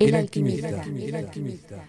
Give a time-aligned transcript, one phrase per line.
[0.00, 1.84] El alquimista.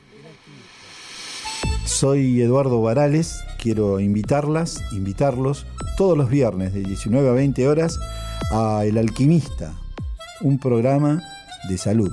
[1.85, 5.65] Soy Eduardo Varales, quiero invitarlas, invitarlos
[5.97, 7.99] todos los viernes de 19 a 20 horas
[8.51, 9.73] a El Alquimista,
[10.41, 11.21] un programa
[11.67, 12.11] de salud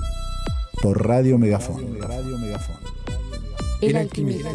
[0.81, 1.99] por Radio Megafón.
[2.01, 2.75] Radio Megafón.
[3.81, 4.49] El alquimista.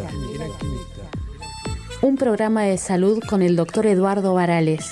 [2.02, 4.90] Un programa de salud con el doctor Eduardo Varales.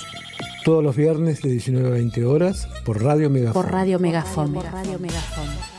[0.63, 3.61] Todos los viernes de 19 a 20 horas por Radio Megafón.
[3.61, 4.53] Por Radio Megafón.
[4.53, 5.70] Por Radio Megafón.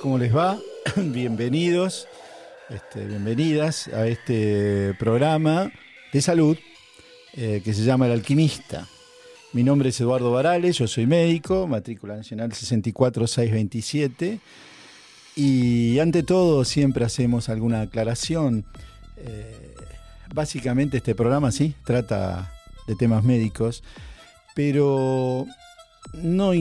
[0.00, 0.58] ¿Cómo les va?
[0.96, 2.08] Bienvenidos,
[2.70, 5.70] este, bienvenidas a este programa
[6.10, 6.56] de salud
[7.34, 8.88] eh, que se llama El Alquimista.
[9.52, 14.40] Mi nombre es Eduardo Varales, yo soy médico, matrícula nacional 64627.
[15.36, 18.64] Y ante todo siempre hacemos alguna aclaración.
[19.18, 19.74] Eh,
[20.34, 22.50] básicamente este programa sí trata
[22.86, 23.82] de temas médicos,
[24.54, 25.46] pero
[26.14, 26.52] no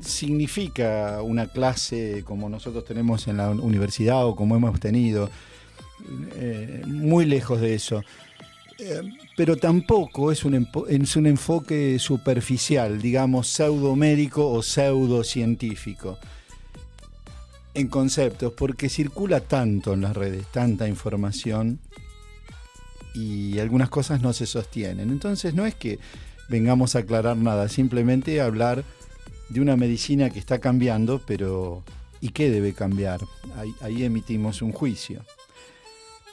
[0.00, 5.30] significa una clase como nosotros tenemos en la universidad o como hemos tenido,
[6.36, 8.02] eh, muy lejos de eso.
[8.78, 9.02] Eh,
[9.36, 16.18] pero tampoco es un, es un enfoque superficial, digamos, pseudomédico o pseudocientífico
[17.74, 21.80] en conceptos, porque circula tanto en las redes, tanta información
[23.14, 25.10] y algunas cosas no se sostienen.
[25.10, 25.98] Entonces no es que
[26.48, 28.84] vengamos a aclarar nada, simplemente hablar
[29.48, 31.82] de una medicina que está cambiando, pero
[32.20, 33.20] ¿y qué debe cambiar?
[33.80, 35.22] Ahí, emitimos un juicio.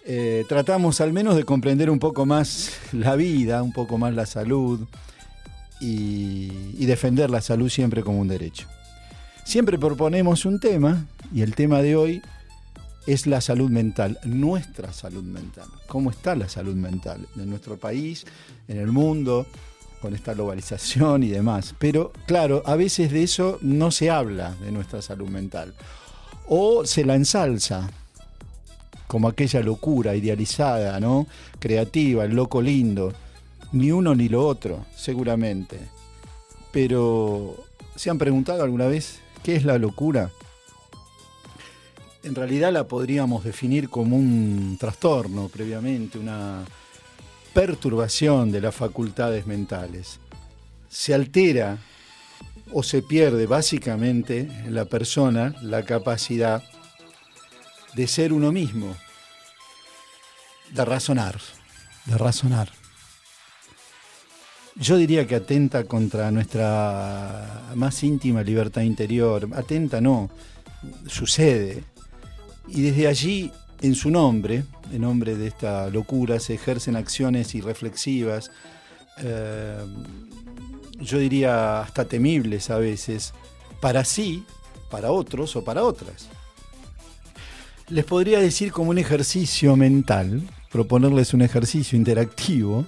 [0.05, 4.25] Eh, tratamos al menos de comprender un poco más la vida, un poco más la
[4.25, 4.87] salud
[5.79, 8.67] y defender la salud siempre como un derecho.
[9.43, 12.21] Siempre proponemos un tema y el tema de hoy
[13.07, 15.67] es la salud mental, nuestra salud mental.
[15.87, 18.25] ¿Cómo está la salud mental en nuestro país,
[18.67, 19.47] en el mundo?
[20.01, 21.75] Con esta globalización y demás.
[21.77, 25.73] Pero claro, a veces de eso no se habla de nuestra salud mental.
[26.47, 27.89] O se la ensalza,
[29.07, 31.27] como aquella locura idealizada, ¿no?
[31.59, 33.13] Creativa, el loco lindo.
[33.71, 35.79] Ni uno ni lo otro, seguramente.
[36.71, 37.55] Pero,
[37.95, 40.31] ¿se han preguntado alguna vez qué es la locura?
[42.23, 46.63] En realidad la podríamos definir como un trastorno previamente, una
[47.53, 50.19] perturbación de las facultades mentales.
[50.89, 51.77] Se altera
[52.73, 56.63] o se pierde básicamente en la persona la capacidad
[57.93, 58.95] de ser uno mismo,
[60.71, 61.39] de razonar,
[62.05, 62.69] de razonar.
[64.75, 69.49] Yo diría que atenta contra nuestra más íntima libertad interior.
[69.53, 70.29] Atenta no,
[71.07, 71.83] sucede.
[72.69, 78.51] Y desde allí en su nombre, en nombre de esta locura, se ejercen acciones irreflexivas,
[79.17, 79.77] eh,
[80.99, 83.33] yo diría hasta temibles a veces,
[83.79, 84.45] para sí,
[84.89, 86.27] para otros o para otras.
[87.89, 90.41] Les podría decir como un ejercicio mental,
[90.71, 92.85] proponerles un ejercicio interactivo,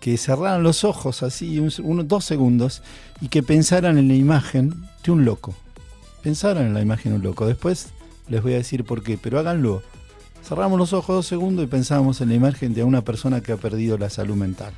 [0.00, 2.82] que cerraran los ojos así, unos dos segundos,
[3.20, 5.54] y que pensaran en la imagen de un loco.
[6.22, 7.46] Pensaran en la imagen de un loco.
[7.46, 7.88] Después
[8.28, 9.82] les voy a decir por qué, pero háganlo
[10.42, 13.56] Cerramos los ojos dos segundos y pensamos en la imagen de una persona que ha
[13.56, 14.72] perdido la salud mental.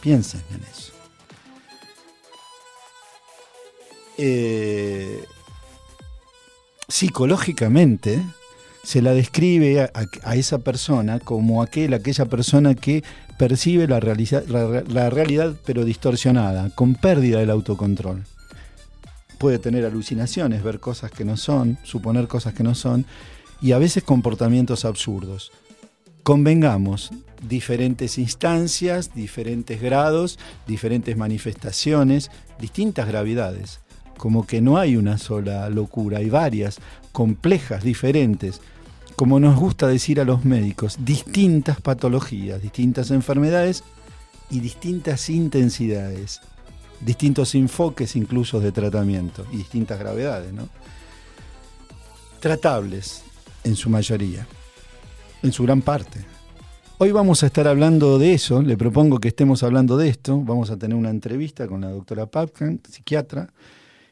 [0.00, 0.92] Piensen en eso.
[4.18, 5.24] Eh,
[6.88, 8.22] psicológicamente
[8.82, 9.90] se la describe
[10.22, 13.02] a, esa persona como aquel, aquella persona que
[13.38, 18.24] percibe la, la realidad pero distorsionada, con pérdida del autocontrol.
[19.38, 23.06] Puede tener alucinaciones, ver cosas que no son, suponer cosas que no son,
[23.60, 25.52] y a veces comportamientos absurdos.
[26.22, 27.10] Convengamos,
[27.46, 33.80] diferentes instancias, diferentes grados, diferentes manifestaciones, distintas gravedades.
[34.16, 36.78] Como que no hay una sola locura, hay varias,
[37.12, 38.60] complejas, diferentes.
[39.16, 43.82] Como nos gusta decir a los médicos, distintas patologías, distintas enfermedades
[44.50, 46.40] y distintas intensidades,
[47.00, 50.68] distintos enfoques incluso de tratamiento y distintas gravedades, ¿no?
[52.40, 53.22] Tratables,
[53.64, 54.46] en su mayoría,
[55.42, 56.20] en su gran parte.
[56.98, 60.70] Hoy vamos a estar hablando de eso, le propongo que estemos hablando de esto, vamos
[60.70, 63.52] a tener una entrevista con la doctora Papkan, psiquiatra,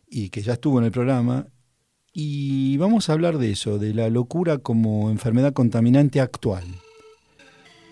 [0.08, 1.46] y que ya estuvo en el programa,
[2.12, 6.64] y vamos a hablar de eso, de la locura como enfermedad contaminante actual.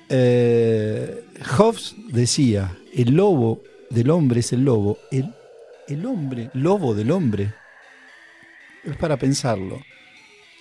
[0.08, 1.24] Eh,
[1.58, 3.60] Hobbes decía, el lobo
[3.90, 5.34] del hombre es el lobo, el,
[5.88, 7.52] el hombre, lobo del hombre,
[8.82, 9.78] es para pensarlo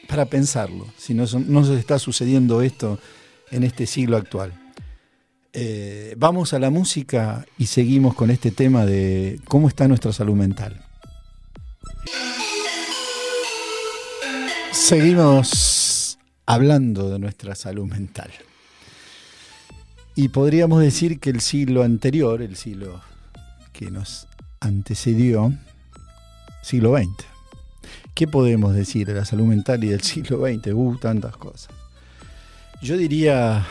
[0.07, 2.99] para pensarlo, si no, son- no se está sucediendo esto
[3.51, 4.53] en este siglo actual.
[5.53, 10.35] Eh, vamos a la música y seguimos con este tema de cómo está nuestra salud
[10.35, 10.81] mental.
[14.71, 18.31] Seguimos hablando de nuestra salud mental.
[20.15, 23.01] Y podríamos decir que el siglo anterior, el siglo
[23.73, 24.27] que nos
[24.59, 25.53] antecedió,
[26.61, 27.34] siglo XX.
[28.15, 30.73] ¿Qué podemos decir de la salud mental y del siglo XX?
[30.73, 31.67] Uh, tantas cosas.
[32.81, 33.65] Yo diría,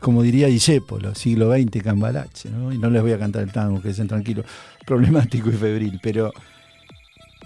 [0.00, 2.72] como diría Discépolo, siglo XX Cambalache, ¿no?
[2.72, 4.44] Y no les voy a cantar el tango, que dicen tranquilo,
[4.86, 6.30] problemático y febril, pero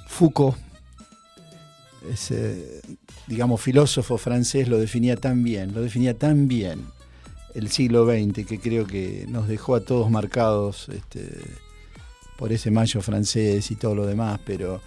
[0.09, 0.57] Foucault,
[2.11, 2.81] ese,
[3.29, 6.85] digamos, filósofo francés, lo definía tan bien, lo definía tan bien
[7.55, 11.31] el siglo XX, que creo que nos dejó a todos marcados este,
[12.37, 14.81] por ese mayo francés y todo lo demás, pero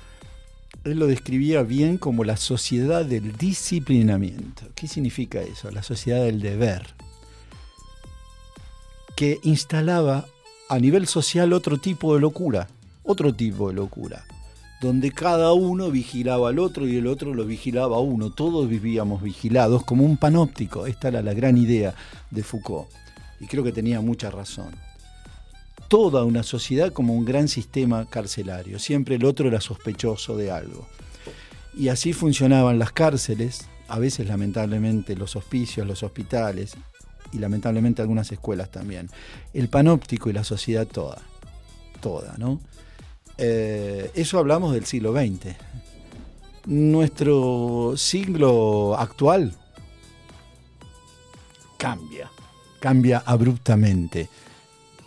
[0.84, 4.64] él lo describía bien como la sociedad del disciplinamiento.
[4.76, 5.72] ¿Qué significa eso?
[5.72, 6.88] La sociedad del deber.
[9.16, 10.26] Que instalaba
[10.70, 12.68] a nivel social otro tipo de locura,
[13.04, 14.26] otro tipo de locura,
[14.82, 18.32] donde cada uno vigilaba al otro y el otro lo vigilaba a uno.
[18.32, 20.86] Todos vivíamos vigilados como un panóptico.
[20.88, 21.94] Esta era la gran idea
[22.30, 22.90] de Foucault.
[23.40, 24.74] Y creo que tenía mucha razón
[25.94, 28.80] toda una sociedad como un gran sistema carcelario.
[28.80, 30.88] Siempre el otro era sospechoso de algo.
[31.78, 36.74] Y así funcionaban las cárceles, a veces lamentablemente los hospicios, los hospitales
[37.32, 39.08] y lamentablemente algunas escuelas también.
[39.54, 41.22] El panóptico y la sociedad toda,
[42.02, 42.60] toda, ¿no?
[43.38, 45.56] Eh, eso hablamos del siglo XX.
[46.66, 49.54] Nuestro siglo actual
[51.78, 52.32] cambia,
[52.80, 54.28] cambia abruptamente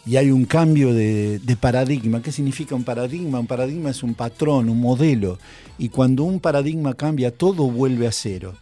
[0.06, 2.22] y hay un cambio de, paradigma.
[2.22, 3.40] ¿Qué significa un paradigma?
[3.40, 5.36] Un paradigma es un patrón, un modelo.
[5.78, 8.54] Y cuando un paradigma cambia, todo vuelve a cero.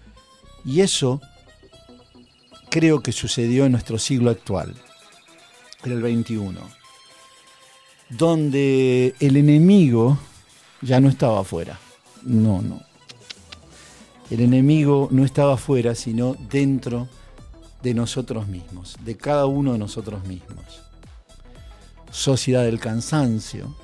[0.65, 1.21] Y eso
[2.71, 4.75] creo que sucedió en nuestro siglo actual,
[5.85, 6.59] en el 21,
[8.09, 10.19] donde el enemigo
[10.81, 11.79] ya no estaba afuera.
[12.23, 12.81] No, no.
[14.31, 17.07] El enemigo no estaba afuera, sino dentro
[17.83, 20.85] de nosotros mismos, de cada uno de nosotros mismos
[22.15, 23.75] sociedad del cansancio,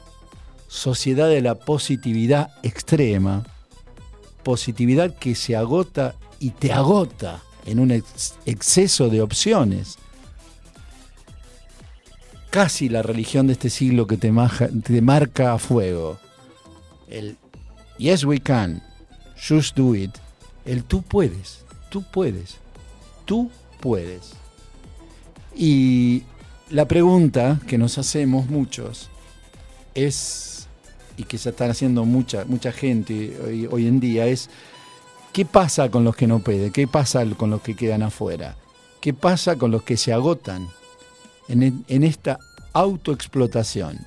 [0.68, 3.44] sociedad de la positividad extrema,
[4.44, 9.98] positividad que se agota y te agota en un ex exceso de opciones.
[12.50, 14.32] Casi la religión de este siglo que te,
[14.84, 16.18] te marca a fuego.
[17.08, 17.36] El
[17.98, 18.80] yes we can,
[19.36, 20.16] just do it.
[20.64, 22.58] El tú puedes, tú puedes,
[23.24, 23.50] tú
[23.80, 24.34] puedes.
[25.56, 26.22] Y
[26.70, 29.10] la pregunta que nos hacemos muchos
[29.94, 30.68] es,
[31.16, 34.48] y que se están haciendo mucha, mucha gente hoy, hoy, en día, es
[35.32, 36.72] ¿qué pasa con los que no pueden?
[36.72, 38.56] ¿Qué pasa con los que quedan afuera?
[39.00, 40.68] ¿Qué pasa con los que se agotan
[41.48, 42.38] en, en esta
[42.72, 43.98] autoexplotación?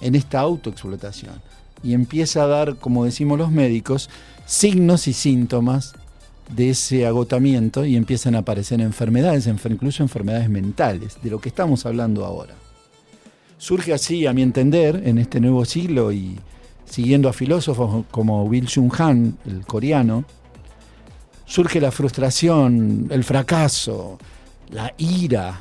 [0.00, 1.40] En esta autoexplotación.
[1.82, 4.10] Y empieza a dar, como decimos los médicos,
[4.46, 5.94] signos y síntomas
[6.50, 11.86] de ese agotamiento y empiezan a aparecer enfermedades, incluso enfermedades mentales, de lo que estamos
[11.86, 12.54] hablando ahora.
[13.58, 16.36] Surge así, a mi entender, en este nuevo siglo y
[16.84, 20.24] siguiendo a filósofos como Will Jung Han, el coreano,
[21.46, 24.18] surge la frustración, el fracaso,
[24.70, 25.60] la ira,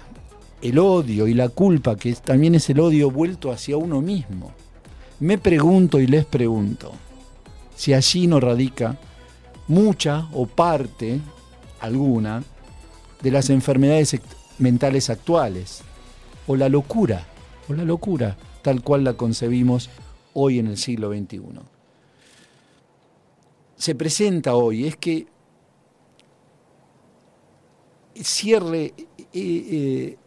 [0.62, 4.52] el odio y la culpa, que también es el odio vuelto hacia uno mismo.
[5.20, 6.92] Me pregunto y les pregunto
[7.76, 8.98] si allí no radica
[9.68, 11.20] mucha o parte
[11.80, 12.44] alguna
[13.22, 14.20] de las enfermedades
[14.60, 15.82] mentales actuales
[16.48, 17.26] o la locura,
[17.70, 19.90] o la locura tal cual la concebimos
[20.34, 21.42] hoy en el siglo XXI.
[23.78, 25.28] Se presenta hoy, es que
[28.16, 30.18] cierre eh, eh,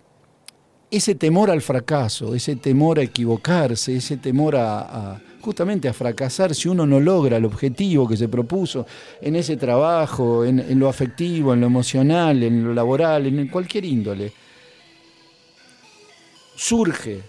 [0.97, 6.69] ese temor al fracaso, ese temor a equivocarse, ese temor a, justamente a fracasar si
[6.69, 8.87] uno no logra el objetivo que se propuso
[9.21, 13.85] en ese trabajo, en, en, lo afectivo, en lo emocional, en lo laboral, en cualquier
[13.85, 14.33] índole.
[16.57, 17.21] Surge,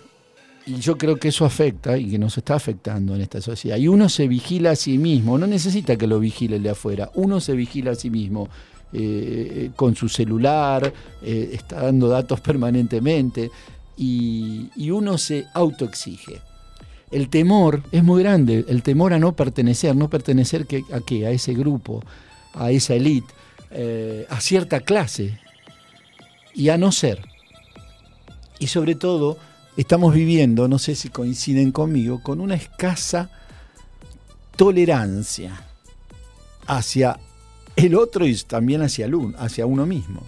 [0.68, 3.88] y yo creo que eso afecta y que nos está afectando en esta sociedad, y
[3.88, 7.40] uno se vigila a sí mismo, no necesita que lo vigile el de afuera, uno
[7.40, 8.50] se vigila a sí mismo.
[8.98, 13.52] Eh, con su celular, eh, está dando datos permanentemente
[13.98, 16.40] y, uno se autoexige
[17.12, 21.28] el temor es muy grande, el temor a no pertenecer, no pertenecer que, a qué,
[21.28, 22.04] a ese grupo,
[22.54, 23.34] a esa élite,
[23.72, 25.38] eh, a cierta clase
[26.54, 27.22] y a no ser.
[28.60, 29.38] Y sobre todo,
[29.76, 33.30] estamos viviendo, no sé si coinciden conmigo, con una escasa
[34.56, 35.62] tolerancia
[36.66, 37.20] hacia
[37.76, 40.24] el otro y también hacia, el un- hacia uno mismo.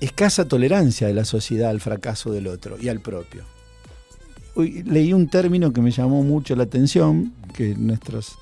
[0.00, 3.42] Escasa tolerancia de la sociedad al fracaso del otro y al propio.
[4.54, 8.38] Hoy leí un término que me llamó mucho la atención, que nuestros,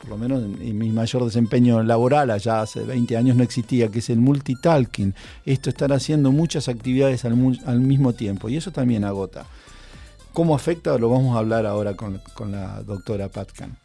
[0.00, 3.98] por lo menos en, mi mayor desempeño laboral, allá hace 20 años no existía, que
[3.98, 5.14] es el multitalking.
[5.44, 9.46] Esto estar haciendo muchas actividades al mismo tiempo, y eso también agota.
[10.32, 10.96] ¿Cómo afecta?
[10.98, 13.78] Lo vamos a hablar ahora con, con la doctora Patkan.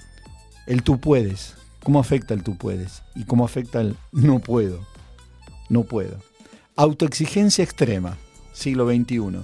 [0.65, 1.53] El tú puedes.
[1.83, 3.03] ¿Cómo afecta el tú puedes?
[3.15, 4.86] ¿Y cómo afecta el no puedo?
[5.69, 6.17] No puedo.
[6.75, 8.17] Autoexigencia extrema,
[8.53, 9.39] siglo XXI.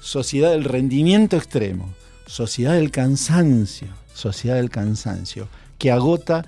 [0.00, 1.92] Sociedad del rendimiento extremo.
[2.26, 3.88] Sociedad del cansancio.
[4.12, 5.48] Sociedad del cansancio.
[5.78, 6.44] Que agota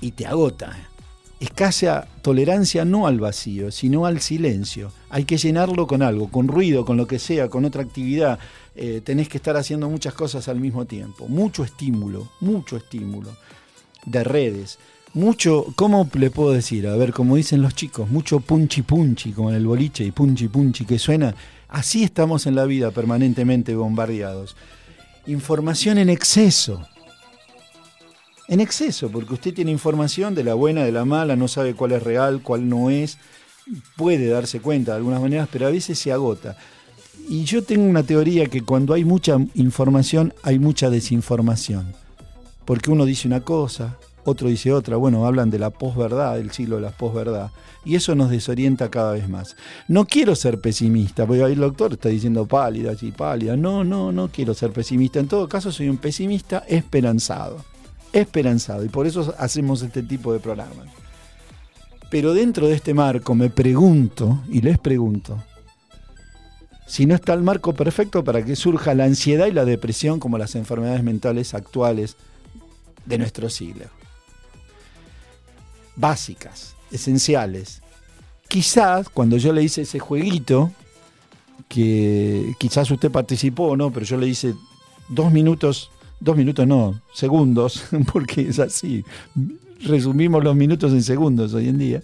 [0.00, 0.76] y te agota.
[1.38, 4.90] Escasa tolerancia no al vacío, sino al silencio.
[5.10, 8.38] Hay que llenarlo con algo, con ruido, con lo que sea, con otra actividad.
[8.74, 11.28] Eh, tenés que estar haciendo muchas cosas al mismo tiempo.
[11.28, 13.30] Mucho estímulo, mucho estímulo
[14.06, 14.78] de redes.
[15.12, 16.86] Mucho, ¿cómo le puedo decir?
[16.86, 20.48] A ver, como dicen los chicos, mucho punchi punchi, como en el boliche y punchi
[20.48, 21.34] punchi que suena.
[21.68, 24.56] Así estamos en la vida permanentemente bombardeados.
[25.26, 26.86] Información en exceso.
[28.48, 31.92] En exceso, porque usted tiene información de la buena, de la mala, no sabe cuál
[31.92, 33.18] es real, cuál no es.
[33.96, 36.56] Puede darse cuenta de algunas maneras, pero a veces se agota.
[37.28, 42.05] Y yo tengo una teoría que cuando hay mucha información hay mucha desinformación.
[42.66, 44.96] Porque uno dice una cosa, otro dice otra.
[44.96, 47.50] Bueno, hablan de la posverdad, del siglo de la posverdad.
[47.84, 49.56] Y eso nos desorienta cada vez más.
[49.86, 53.56] No quiero ser pesimista, porque ahí el doctor está diciendo pálida, y pálida.
[53.56, 55.20] No, no, no quiero ser pesimista.
[55.20, 57.64] En todo caso, soy un pesimista esperanzado.
[58.12, 58.84] Esperanzado.
[58.84, 60.88] Y por eso hacemos este tipo de programas.
[62.10, 65.40] Pero dentro de este marco me pregunto, y les pregunto,
[66.86, 70.38] si no está el marco perfecto para que surja la ansiedad y la depresión como
[70.38, 72.16] las enfermedades mentales actuales
[73.06, 73.86] de nuestro siglo.
[75.96, 77.82] Básicas, esenciales.
[78.48, 80.72] Quizás cuando yo le hice ese jueguito,
[81.68, 83.90] que quizás usted participó, ¿no?
[83.92, 84.54] Pero yo le hice
[85.08, 89.04] dos minutos, dos minutos no, segundos, porque es así.
[89.80, 92.02] Resumimos los minutos en segundos hoy en día.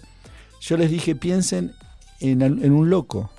[0.59, 1.73] Yo les dije, piensen
[2.19, 3.29] en, en un loco,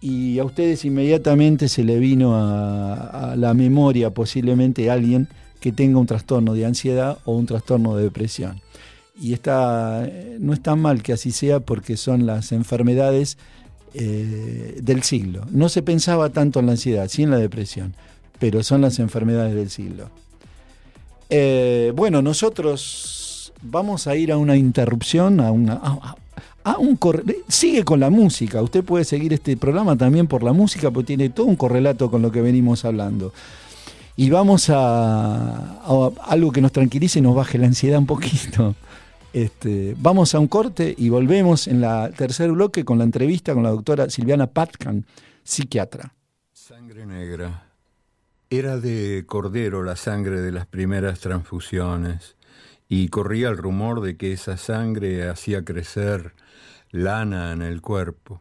[0.00, 5.28] y a ustedes inmediatamente se le vino a, la memoria posiblemente alguien
[5.60, 8.60] que tenga un trastorno de ansiedad o un trastorno de depresión.
[9.20, 13.36] Y está, no es tan mal que así sea porque son las enfermedades
[13.92, 15.46] eh, del siglo.
[15.50, 17.94] No se pensaba tanto en la ansiedad, sí en la depresión,
[18.38, 20.10] pero son las enfermedades del siglo.
[21.28, 25.74] Eh, bueno, nosotros vamos a ir a una interrupción, a una,
[26.64, 26.98] a, un
[27.48, 28.62] sigue con la música.
[28.62, 32.22] Usted puede seguir este programa también por la música, porque tiene todo un correlato con
[32.22, 33.32] lo que venimos hablando.
[34.16, 35.80] Y vamos a,
[36.24, 38.74] algo que nos tranquilice y nos baje la ansiedad un poquito.
[39.32, 43.62] Este, vamos a un corte y volvemos en la tercer bloque con la entrevista con
[43.62, 45.06] la doctora Silviana Patkan,
[45.44, 46.12] psiquiatra.
[46.52, 47.70] Sangre negra.
[48.50, 52.34] Era de cordero la sangre de las primeras transfusiones
[52.88, 56.34] y corría el rumor de que esa sangre hacía crecer
[56.90, 58.40] lana en el cuerpo.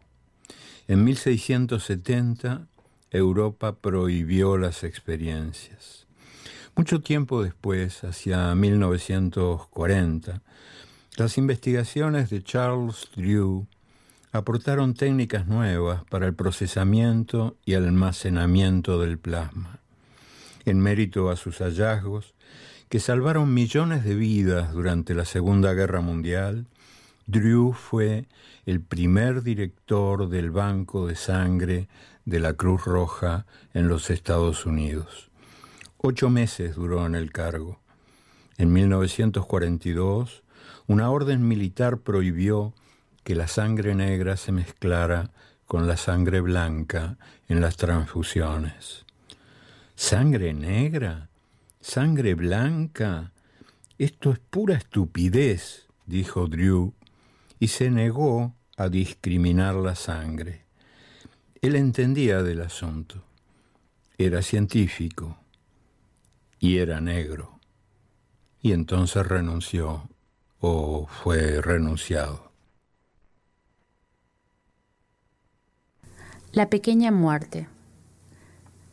[0.88, 2.68] En 1670
[3.12, 6.06] Europa prohibió las experiencias.
[6.76, 10.42] Mucho tiempo después, hacia 1940,
[11.18, 13.68] las investigaciones de Charles Drew
[14.32, 19.80] aportaron técnicas nuevas para el procesamiento y almacenamiento del plasma.
[20.66, 22.36] En mérito a sus hallazgos,
[22.90, 26.68] que salvaron millones de vidas durante la Segunda Guerra Mundial,
[27.28, 28.26] Drew fue
[28.66, 31.88] el primer director del Banco de Sangre
[32.30, 35.32] de la Cruz Roja en los Estados Unidos.
[35.98, 37.80] Ocho meses duró en el cargo.
[38.58, 40.44] En 1942,
[40.86, 42.76] una orden militar prohibió
[43.24, 45.32] que la sangre negra se mezclara
[45.66, 47.18] con la sangre blanca
[47.48, 49.06] en las transfusiones.
[49.96, 51.30] ¿Sangre negra?
[51.82, 53.32] ¿Sangre blanca?
[53.98, 56.94] Esto es pura estupidez, dijo Drew,
[57.60, 60.69] y se negó a discriminar la sangre.
[61.62, 63.22] Él entendía del asunto.
[64.18, 65.38] Era científico
[66.60, 67.60] y era negro.
[68.62, 70.10] Y entonces renunció
[70.60, 72.52] o fue renunciado.
[76.52, 77.68] La pequeña muerte.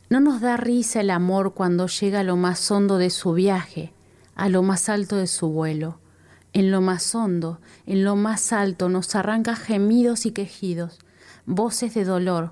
[0.09, 3.91] No nos da risa el amor cuando llega a lo más hondo de su viaje,
[4.35, 5.99] a lo más alto de su vuelo.
[6.53, 10.99] En lo más hondo, en lo más alto, nos arranca gemidos y quejidos,
[11.47, 12.51] voces de dolor,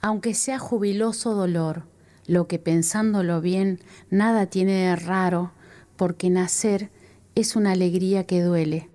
[0.00, 1.84] aunque sea jubiloso dolor,
[2.26, 3.78] lo que pensándolo bien
[4.10, 5.52] nada tiene de raro,
[5.96, 6.90] porque nacer
[7.34, 8.88] es una alegría que duele.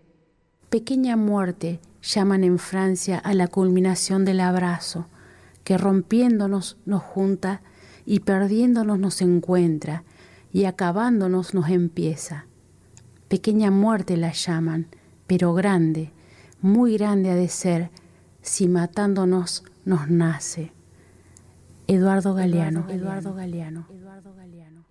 [0.70, 5.08] Pequeña muerte llaman en Francia a la culminación del abrazo,
[5.64, 7.62] que rompiéndonos nos junta
[8.06, 10.04] y perdiéndonos nos encuentra
[10.52, 12.48] y acabándonos nos empieza.
[13.28, 14.88] Pequeña muerte la llaman,
[15.28, 16.12] pero grande,
[16.62, 17.92] muy grande ha de ser,
[18.48, 20.72] si matándonos nos nace.
[21.86, 22.86] Eduardo Galeano.
[22.90, 23.86] Eduardo Galeano.
[23.92, 24.88] Eduardo Galeano.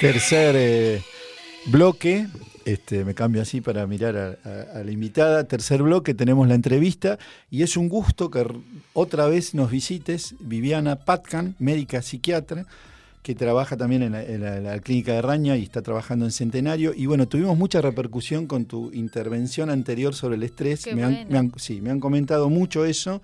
[0.00, 1.02] Tercer eh,
[1.66, 2.26] bloque,
[2.64, 5.44] este, me cambio así para mirar a, a, la invitada.
[5.44, 7.18] Tercer bloque, tenemos la entrevista
[7.50, 8.46] y es un gusto que
[8.92, 12.66] otra vez nos visites, Viviana Patcan, médica psiquiatra,
[13.22, 16.30] que trabaja también en la, en la- la clínica de Raña y está trabajando en
[16.30, 16.92] Centenario.
[16.94, 20.82] Y bueno, tuvimos mucha repercusión con tu intervención anterior sobre el estrés.
[21.02, 23.22] Han, me han- sí, me han comentado mucho eso.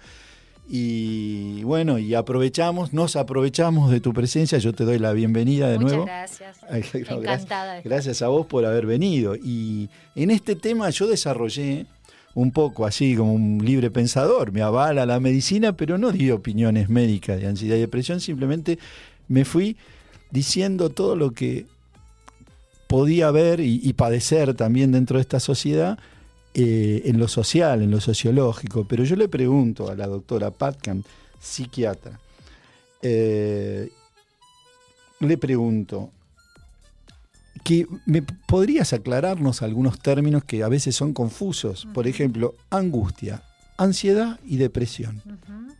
[0.73, 4.57] Y bueno, y aprovechamos, nos aprovechamos de tu presencia.
[4.59, 6.05] Yo te doy la bienvenida de Muchas nuevo.
[6.07, 6.59] gracias.
[7.11, 7.17] No.
[7.17, 7.81] Encantada.
[7.83, 9.35] Gracias a vos por haber venido.
[9.35, 11.87] Y en este tema yo desarrollé
[12.35, 14.53] un poco así como un libre pensador.
[14.53, 18.21] Me avala la medicina, pero no di opiniones médicas de ansiedad y depresión.
[18.21, 18.79] Simplemente
[19.27, 19.77] me fui
[20.31, 21.67] diciendo todo lo que
[22.87, 25.99] podía ver y, y padecer también dentro de esta sociedad
[26.54, 28.85] eh, en lo social, en lo sociológico.
[28.87, 31.04] Pero yo le pregunto a la doctora Patkan,
[31.40, 32.19] psiquiatra,
[33.02, 33.90] eh,
[35.21, 36.11] le pregunto,
[37.64, 41.87] que me podrías aclararnos algunos términos que a veces son confusos.
[41.92, 43.42] Por ejemplo, angustia,
[43.76, 45.23] ansiedad y depresión.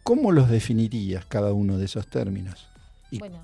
[0.03, 2.69] ¿Cómo los definirías cada uno de esos términos?
[3.11, 3.39] Y- Bueno,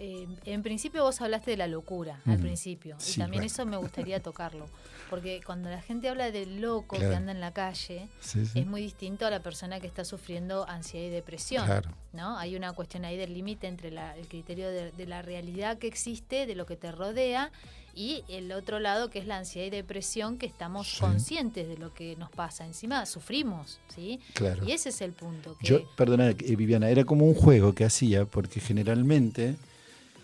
[0.00, 2.96] eh, en principio vos hablaste de la locura al principio.
[2.98, 4.66] Sí, y también eso me gustaría tocarlo.
[5.10, 7.10] Porque cuando la gente habla del loco Claro.
[7.10, 8.60] que anda en la calle, Sí, sí.
[8.60, 11.66] es muy distinto a la persona que está sufriendo ansiedad y depresión.
[11.66, 11.90] Claro.
[12.12, 12.38] ¿no?
[12.38, 15.86] Hay una cuestión ahí del límite entre la- el criterio de, de la realidad que
[15.86, 17.52] existe, de lo que te rodea,
[17.94, 21.00] y el otro lado que es la ansiedad y depresión, que estamos Sí.
[21.00, 22.64] conscientes de lo que nos pasa.
[22.64, 24.20] Encima sufrimos, ¿sí?
[24.34, 24.64] Claro.
[24.64, 25.56] Y ese es el punto.
[25.58, 29.56] Que, Yo, perdona, eh, Viviana, era como un juego que hacía, porque generalmente,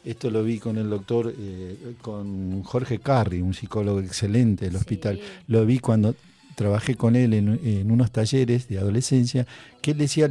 [0.07, 4.79] esto lo vi con el doctor, eh, con Jorge Carri, un psicólogo excelente del Sí.
[4.79, 6.15] hospital, lo vi cuando
[6.55, 9.47] trabajé con él en, en unos talleres de adolescencia,
[9.83, 10.31] que él decía,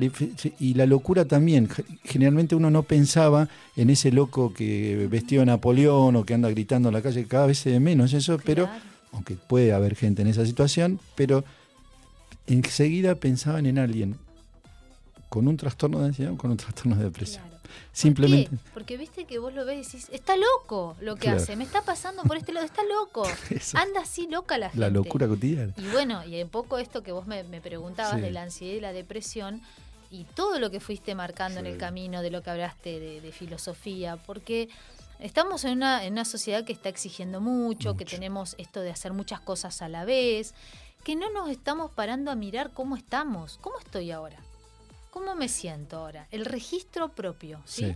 [0.60, 5.46] y la locura también, ge- generalmente uno no pensaba en ese loco que vestido de
[5.48, 8.66] Napoleón o que anda gritando en la calle, cada vez se ve menos eso, pero,
[8.66, 8.82] Claro.
[9.12, 11.44] aunque puede haber gente en esa situación, pero
[12.48, 14.16] enseguida pensaban en alguien
[15.30, 17.44] con un trastorno de ansiedad o con un trastorno de depresión.
[17.44, 17.55] Claro.
[17.92, 18.50] Simplemente.
[18.50, 18.70] ¿Por qué?
[18.74, 21.38] Porque viste que vos lo ves y decís, está loco lo que Claro.
[21.38, 23.24] hace, me está pasando por este lado, está loco.
[23.74, 24.80] Anda así loca la gente.
[24.82, 25.74] La locura cotidiana.
[25.78, 28.22] Y bueno, y un poco esto que vos me, me preguntabas Sí.
[28.22, 29.62] de la ansiedad y la depresión
[30.12, 33.32] y todo lo que fuiste marcando en el camino, de lo que hablaste de, de
[33.32, 34.70] filosofía, porque
[35.20, 39.14] estamos en una, en una sociedad que está exigiendo mucho, que tenemos esto de hacer
[39.14, 40.54] muchas cosas a la vez,
[41.04, 44.38] que no nos estamos parando a mirar cómo estamos, cómo estoy ahora,
[45.16, 47.86] cómo me siento ahora, el registro propio, ¿sí?
[47.86, 47.96] Sí.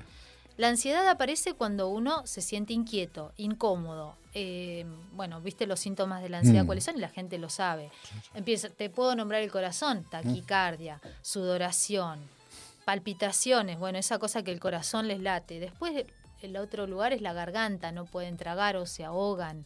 [0.56, 4.16] La ansiedad aparece cuando uno se siente inquieto, incómodo.
[4.36, 6.68] eh, bueno, viste los síntomas de la ansiedad Mm.
[6.68, 7.90] cuáles son y la gente lo sabe.
[8.36, 12.20] Empieza, te puedo nombrar el corazón, taquicardia, sudoración,
[12.86, 15.60] palpitaciones, bueno, esa cosa que el corazón les late.
[15.60, 16.06] Después
[16.42, 19.66] el otro lugar es la garganta, no pueden tragar o se ahogan.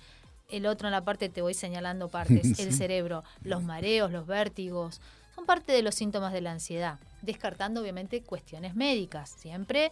[0.50, 5.02] El otro en la parte, te voy señalando partes, el cerebro, los mareos, los vértigos,
[5.36, 9.30] son parte de los síntomas de la ansiedad, descartando obviamente cuestiones médicas.
[9.39, 9.91] Siempre,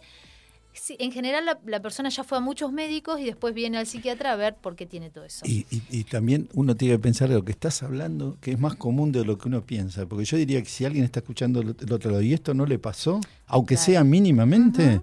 [0.72, 3.86] sí, en general la, la persona ya fue a muchos médicos y después viene al
[3.86, 5.44] psiquiatra a ver por qué tiene todo eso.
[5.46, 8.58] Y, y- y también uno tiene que pensar de lo que estás hablando, que es
[8.58, 10.06] más común de lo que uno piensa.
[10.06, 12.78] Porque yo diría que si alguien está escuchando el otro lado y esto no le
[12.78, 13.86] pasó, aunque Claro.
[13.86, 15.00] sea mínimamente,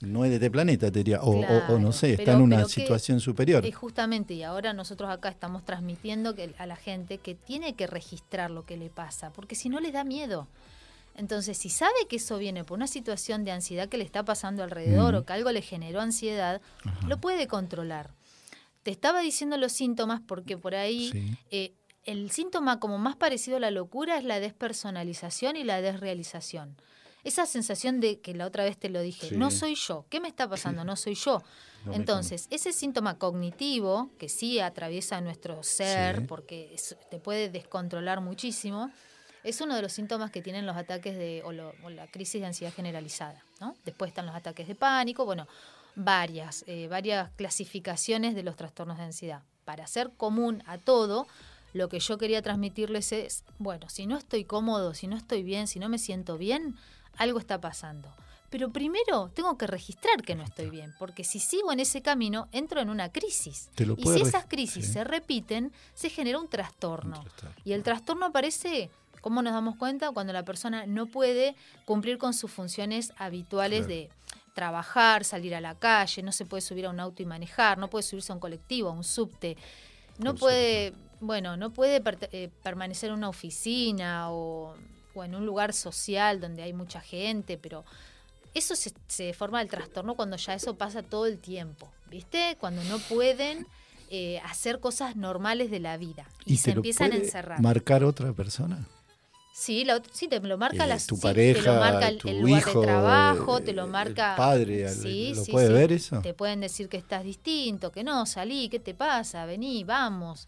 [0.00, 1.22] no es de este planeta, te diría.
[1.22, 3.64] O, o- o Claro, no sé, está en una que- situación superior.
[3.64, 7.86] Y justamente, y ahora nosotros acá estamos transmitiendo que, a la gente que tiene que
[7.86, 10.48] registrar lo que le pasa, porque si no les da miedo.
[11.14, 14.62] Entonces, si sabe que eso viene por una situación de ansiedad que le está pasando
[14.62, 15.16] alrededor Mm.
[15.16, 16.60] o que algo le generó ansiedad,
[17.08, 18.10] lo puede controlar.
[18.82, 21.36] Te estaba diciendo los síntomas porque por ahí Sí.
[21.50, 21.72] eh,
[22.04, 26.76] el síntoma como más parecido a la locura es la despersonalización y la desrealización.
[27.26, 29.36] Esa sensación de que la otra vez te lo dije, Sí.
[29.36, 30.04] no soy yo.
[30.08, 30.84] ¿Qué me está pasando?
[30.84, 31.42] No soy yo.
[31.86, 36.24] No Entonces, ese síntoma cognitivo, que sí atraviesa nuestro ser, Sí.
[36.26, 38.90] porque es- te puede descontrolar muchísimo,
[39.44, 42.40] es uno de los síntomas que tienen los ataques de, o, lo- o la crisis
[42.40, 43.44] de ansiedad generalizada.
[43.60, 43.76] ¿no?
[43.84, 45.46] Después están los ataques de pánico, bueno,
[45.94, 49.42] varias, eh, varias clasificaciones de los trastornos de ansiedad.
[49.64, 51.26] Para ser común a todo,
[51.72, 55.68] lo que yo quería transmitirles es, bueno, si no estoy cómodo, si no estoy bien,
[55.68, 56.74] si no me siento bien,
[57.18, 58.12] algo está pasando.
[58.50, 62.48] Pero primero tengo que registrar que no estoy bien, porque si sigo en ese camino,
[62.52, 63.70] entro en una crisis.
[63.96, 64.92] Y si esas crisis sí.
[64.92, 67.18] se repiten, se genera un trastorno.
[67.18, 67.54] Un trastorno.
[67.64, 68.88] Y el trastorno aparece,
[69.20, 70.12] ¿cómo nos damos cuenta?
[70.12, 73.94] Cuando la persona no puede cumplir con sus funciones habituales Claro.
[73.94, 74.10] de
[74.54, 77.90] trabajar, salir a la calle, no se puede subir a un auto y manejar, no
[77.90, 79.56] puede subirse a un colectivo, a un subte,
[80.18, 84.74] no Por puede, bueno, no puede perte- eh, permanecer en una oficina o,
[85.16, 87.84] o en un lugar social donde hay mucha gente, pero
[88.54, 92.56] eso se, se forma el trastorno cuando ya eso pasa todo el tiempo, ¿viste?
[92.60, 93.66] Cuando no pueden
[94.08, 97.60] eh, hacer cosas normales de la vida y, se te lo empiezan a encerrar.
[97.60, 98.86] marcar otra persona?
[99.52, 102.18] Sí, la sí, te lo marca Eh, la tu sí, pareja, te lo marca el,
[102.18, 105.50] tu el lugar hijo, de trabajo, eh, te lo el marca padre, sí, ¿lo sí,
[105.50, 106.20] puede ver eso?
[106.20, 109.44] Te pueden decir que estás distinto, que no, salí, ¿qué te pasa?
[109.44, 110.46] Vení, vamos.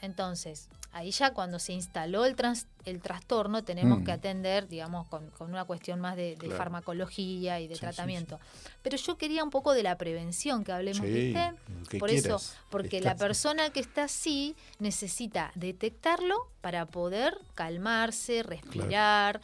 [0.00, 4.04] Entonces, ahí ya cuando se instaló el, trans- el trastorno tenemos Mm.
[4.04, 6.56] que atender, digamos, con, con una cuestión más de, de Claro.
[6.56, 8.40] farmacología y de Sí, sí, tratamiento.
[8.82, 11.52] Pero yo quería un poco de la prevención que hablemos, ¿viste?
[11.90, 12.42] que Por quieras.
[12.42, 19.40] eso, porque la persona que está así necesita detectarlo para poder calmarse, respirar.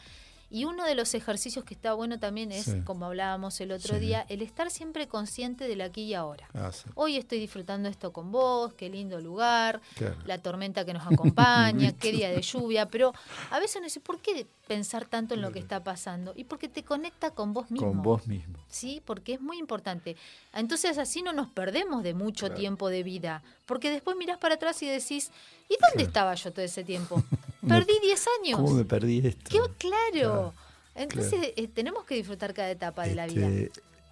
[0.53, 2.81] Y uno de los ejercicios que está bueno también es, Sí.
[2.85, 4.01] como hablábamos el otro Sí.
[4.01, 6.47] día, el estar siempre consciente del aquí y ahora.
[6.53, 10.15] Ah, sí, Hoy estoy disfrutando esto con vos, qué lindo lugar, claro.
[10.27, 11.01] la tormenta que nos
[11.89, 13.13] acompaña, qué día de lluvia, pero
[13.49, 16.33] a veces uno dice, ¿por qué pensar tanto en lo que está pasando?
[16.35, 17.87] Y porque te conecta con vos mismo.
[17.87, 18.59] Con vos mismo.
[18.67, 19.01] ¿sí?
[19.03, 20.15] Porque es muy importante.
[20.53, 22.59] Entonces así no nos perdemos de mucho Claro.
[22.59, 25.31] tiempo de vida, porque después mirás para atrás y decís,
[25.69, 27.23] ¿y dónde estaba yo todo ese tiempo?
[27.67, 28.59] Perdí 10 años.
[28.59, 29.49] ¿Cómo me perdí esto?
[29.49, 29.93] Qué claro.
[30.11, 30.53] Claro,
[30.95, 33.49] Entonces eh, tenemos que disfrutar cada etapa de la vida.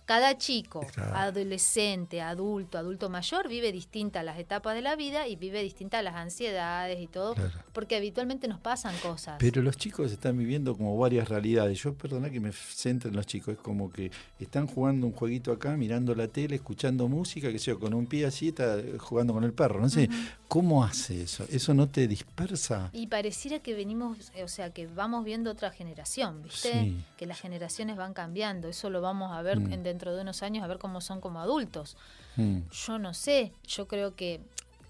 [0.05, 1.15] Cada chico, Claro.
[1.15, 6.15] adolescente, adulto, adulto mayor, vive distintas las etapas de la vida y vive distintas las
[6.15, 7.51] ansiedades y todo, Claro.
[7.73, 9.37] porque habitualmente nos pasan cosas.
[9.39, 11.81] Pero los chicos están viviendo como varias realidades.
[11.81, 15.51] Yo, perdona que me centre en los chicos, es como que están jugando un jueguito
[15.51, 19.43] acá, mirando la tele, escuchando música, que yo, con un pie así, está jugando con
[19.43, 19.79] el perro.
[19.81, 20.09] No sé,
[20.51, 21.45] ¿cómo hace eso?
[21.49, 22.89] ¿Eso no te dispersa?
[22.91, 26.73] Y pareciera que venimos, eh, o sea, que vamos viendo otra generación, ¿viste?
[26.73, 27.03] Sí.
[27.15, 28.67] Que las generaciones van cambiando.
[28.67, 29.71] Eso lo vamos a ver Mm.
[29.71, 31.95] en- dentro de unos años, a ver cómo son como adultos.
[32.35, 34.41] Mm, Yo no sé, yo creo que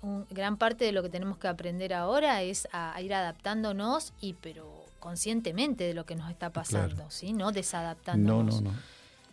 [0.02, 4.14] un, gran parte de lo que tenemos que aprender ahora es a, a ir adaptándonos
[4.20, 4.66] y pero
[5.00, 7.12] conscientemente de lo que nos está pasando, Claro.
[7.12, 7.34] ¿sí?
[7.34, 8.62] No No, desadaptándonos.
[8.64, 8.78] no, no.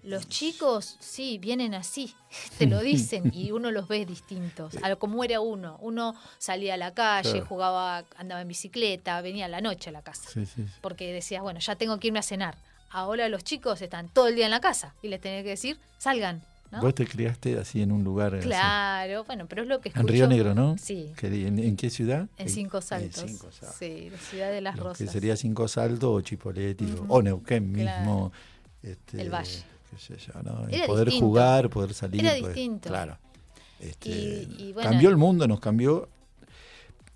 [0.03, 2.15] Los chicos, sí, vienen así,
[2.59, 5.77] te lo dicen y uno los ve distintos, a lo como era uno.
[5.81, 7.47] Uno salía a la calle, Claro.
[7.47, 10.67] jugaba, andaba en bicicleta, venía a la noche a la casa, Sí, sí, sí.
[10.81, 12.57] porque decías, bueno, ya tengo que irme a cenar.
[12.91, 15.79] Ahora los chicos están todo el día en la casa y les tenés que decir,
[15.99, 16.81] salgan, ¿no?
[16.81, 18.35] Vos te criaste así en un lugar.
[18.35, 18.47] así.
[18.47, 20.13] Claro, bueno, pero es lo que En escucho.
[20.13, 20.77] Río Negro, ¿no?
[20.79, 22.29] Sí, ¿Qué- ¿En, en qué ciudad?
[22.39, 23.23] en Cinco Saltos.
[23.25, 23.77] En Cinco Saltos.
[23.79, 24.99] Sí, la ciudad de las Lo rosas.
[25.07, 27.99] Que sería Cinco Saltos o Chipoleti o- Neuquén Claro.
[28.01, 28.33] mismo.
[28.83, 29.65] este, El Valle.
[29.91, 30.67] Qué sé yo, ¿no?
[30.69, 31.27] Era poder distinto.
[31.27, 32.21] jugar, poder salir.
[32.25, 32.89] Era poder- distinto.
[32.89, 33.19] Claro.
[33.81, 36.09] Este, Y- y bueno, cambió el mundo, nos cambió.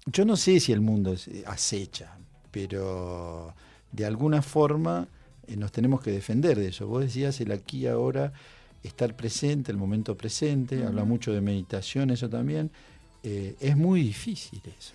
[0.06, 2.16] Yo no sé si el mundo eh, acecha,
[2.50, 3.54] pero
[3.90, 5.08] de alguna forma
[5.46, 6.86] eh, nos tenemos que defender de eso.
[6.86, 8.32] Vos decías el aquí y ahora,
[8.82, 12.70] estar presente, el momento presente, habla mucho de meditación, eso también.
[13.24, 14.92] Eh, es muy difícil eso.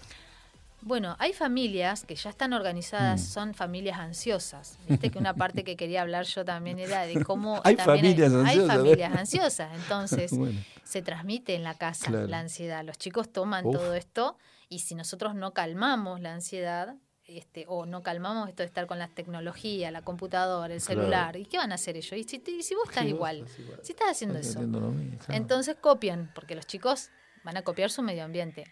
[0.81, 3.25] Bueno, hay familias que ya están organizadas, Mm.
[3.25, 4.77] son familias ansiosas.
[4.87, 8.39] Viste que una parte que quería hablar yo también era de cómo Hay familias hay,
[8.39, 8.77] ansiosas, ¿eh?
[8.77, 9.71] familias ansiosas.
[9.83, 12.27] Entonces, Bueno, se transmite en la casa Claro.
[12.27, 12.83] la ansiedad.
[12.85, 13.75] Los chicos toman Uf.
[13.75, 14.37] todo esto
[14.69, 18.99] y si nosotros no calmamos la ansiedad, este, o no calmamos esto de estar con
[18.99, 21.01] la tecnología, la computadora, el Claro.
[21.01, 22.13] celular, ¿y qué van a hacer ellos?
[22.13, 23.79] Y si, y si vos estás Sí, vos igual, estás igual.
[23.83, 25.33] si estás haciendo estás eso, mismo, claro.
[25.33, 27.09] entonces copian, porque los chicos
[27.43, 28.63] van a copiar su medio ambiente.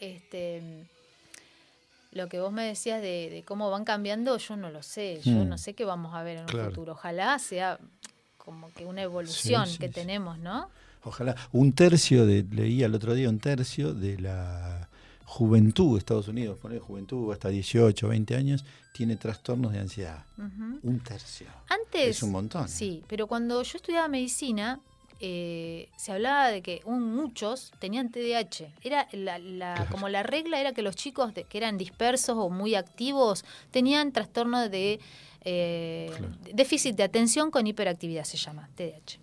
[0.00, 0.88] Este,
[2.12, 5.20] lo que vos me decías de, de cómo van cambiando, yo no lo sé.
[5.22, 5.48] Yo Mm.
[5.48, 6.70] no sé qué vamos a ver en un Claro.
[6.70, 6.92] futuro.
[6.92, 7.78] Ojalá sea
[8.36, 9.94] como que una evolución sí, que sí.
[9.94, 10.70] tenemos, ¿no?
[11.04, 11.36] Ojalá.
[11.52, 14.88] Un tercio de, leí el otro día, un tercio de la
[15.24, 20.24] juventud de Estados Unidos, poner juventud hasta 18, 20 años, tiene trastornos de ansiedad.
[20.82, 21.46] Un tercio.
[21.68, 22.08] Antes.
[22.16, 22.68] Es un montón.
[22.68, 24.80] Sí, pero cuando yo estudiaba medicina,
[25.20, 28.72] eh, se hablaba de que un- muchos tenían TDAH.
[28.82, 29.90] Era la, la- Claro.
[29.90, 34.12] como la regla era que los chicos de- que eran dispersos o muy activos tenían
[34.12, 35.00] trastorno de
[35.44, 36.34] eh, Claro.
[36.52, 39.18] déficit de atención con hiperactividad, se llama TDAH.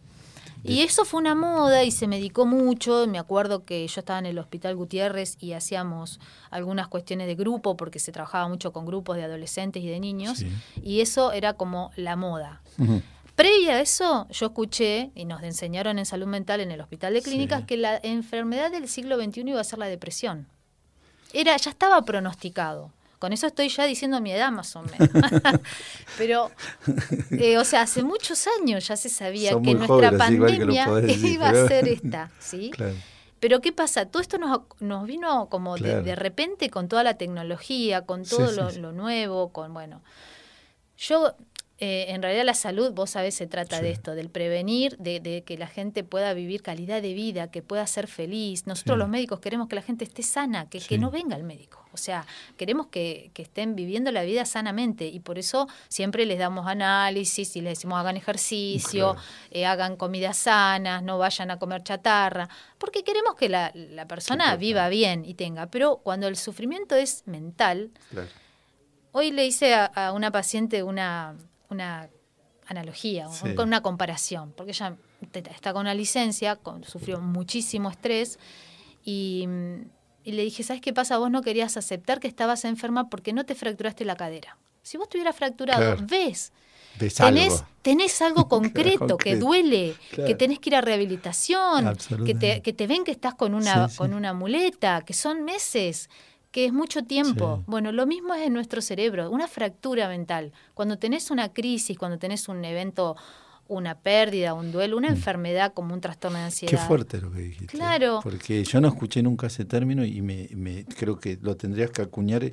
[0.63, 3.05] Y eso fue una moda y se medicó mucho.
[3.05, 7.77] Me acuerdo que yo estaba en el Hospital Gutiérrez y hacíamos algunas cuestiones de grupo
[7.77, 10.39] porque se trabajaba mucho con grupos de adolescentes y de niños.
[10.39, 10.49] Sí.
[10.81, 12.62] Y eso era como la moda.
[12.79, 13.03] Ujú.
[13.35, 17.21] Previa a eso, yo escuché y nos enseñaron en salud mental en el hospital de
[17.21, 17.65] clínicas Sí.
[17.67, 20.47] que la enfermedad del siglo XXI iba a ser la depresión.
[21.33, 22.91] era, ya estaba pronosticado.
[23.19, 25.09] Con eso estoy ya diciendo mi edad más o menos.
[26.17, 26.49] Pero,
[27.31, 30.85] eh, o sea, hace muchos años ya se sabía Son que nuestra jóvenes, que pandemia
[31.01, 32.69] decir, iba pero- a ser esta, ¿sí?
[32.71, 32.93] Claro.
[33.41, 34.05] Pero ¿qué pasa?
[34.05, 36.03] Todo esto nos, nos vino como de- Claro.
[36.03, 38.79] de, repente con toda la tecnología, con todo sí, lo, sí.
[38.79, 40.01] lo nuevo, con, bueno,
[40.97, 41.35] yo,
[41.79, 45.43] eh, en realidad la salud, vos sabés, se trata de esto, del prevenir, de, de
[45.43, 48.65] que la gente pueda vivir calidad de vida, que pueda ser feliz.
[48.65, 48.99] Nosotros Sí.
[48.99, 51.81] los médicos queremos que la gente esté sana, que, no venga el médico.
[51.91, 52.25] O sea,
[52.57, 57.55] queremos que, que estén viviendo la vida sanamente y por eso siempre les damos análisis
[57.55, 59.27] y les decimos hagan ejercicio, Claro.
[59.51, 64.55] eh, hagan comidas sanas, no vayan a comer chatarra, porque queremos que la, la persona
[64.55, 65.67] viva bien y tenga.
[65.67, 68.27] Pero cuando el sufrimiento es mental, Claro.
[69.17, 71.38] Hoy le hice a, a una paciente una,
[71.69, 72.10] una
[72.67, 73.56] analogía, un- Sí.
[73.56, 74.97] con una comparación, porque ella
[75.54, 78.39] está con una licencia, con- sufrió muchísimo estrés
[79.04, 79.47] y,
[80.23, 81.17] y le dije, ¿sabes qué pasa?
[81.17, 84.58] Vos no querías aceptar que estabas enferma porque no te fracturaste la cadera.
[84.82, 86.08] Si vos estuvieras fracturado, Claro.
[86.10, 86.51] ves,
[86.99, 87.67] Ves tenés, algo.
[87.82, 90.28] tenés algo concreto que duele, Claro.
[90.28, 93.88] que tenés que ir a rehabilitación, que te, que te ven que estás con una,
[93.88, 93.97] Sí, sí.
[93.97, 96.10] con una muleta, que son meses,
[96.55, 97.57] que es mucho tiempo.
[97.57, 97.63] Sí.
[97.67, 100.53] Bueno, lo mismo es en nuestro cerebro, una fractura mental.
[100.73, 103.17] Cuando tenés una crisis, cuando tenés un evento,
[103.67, 106.71] una pérdida, un duelo, una enfermedad como un trastorno de ansiedad.
[106.71, 106.75] Mm.
[106.77, 107.65] Qué fuerte lo que dijiste.
[107.77, 108.21] Claro.
[108.23, 112.03] Porque yo no escuché nunca ese término y me, me- creo que lo tendrías que
[112.03, 112.49] acuñar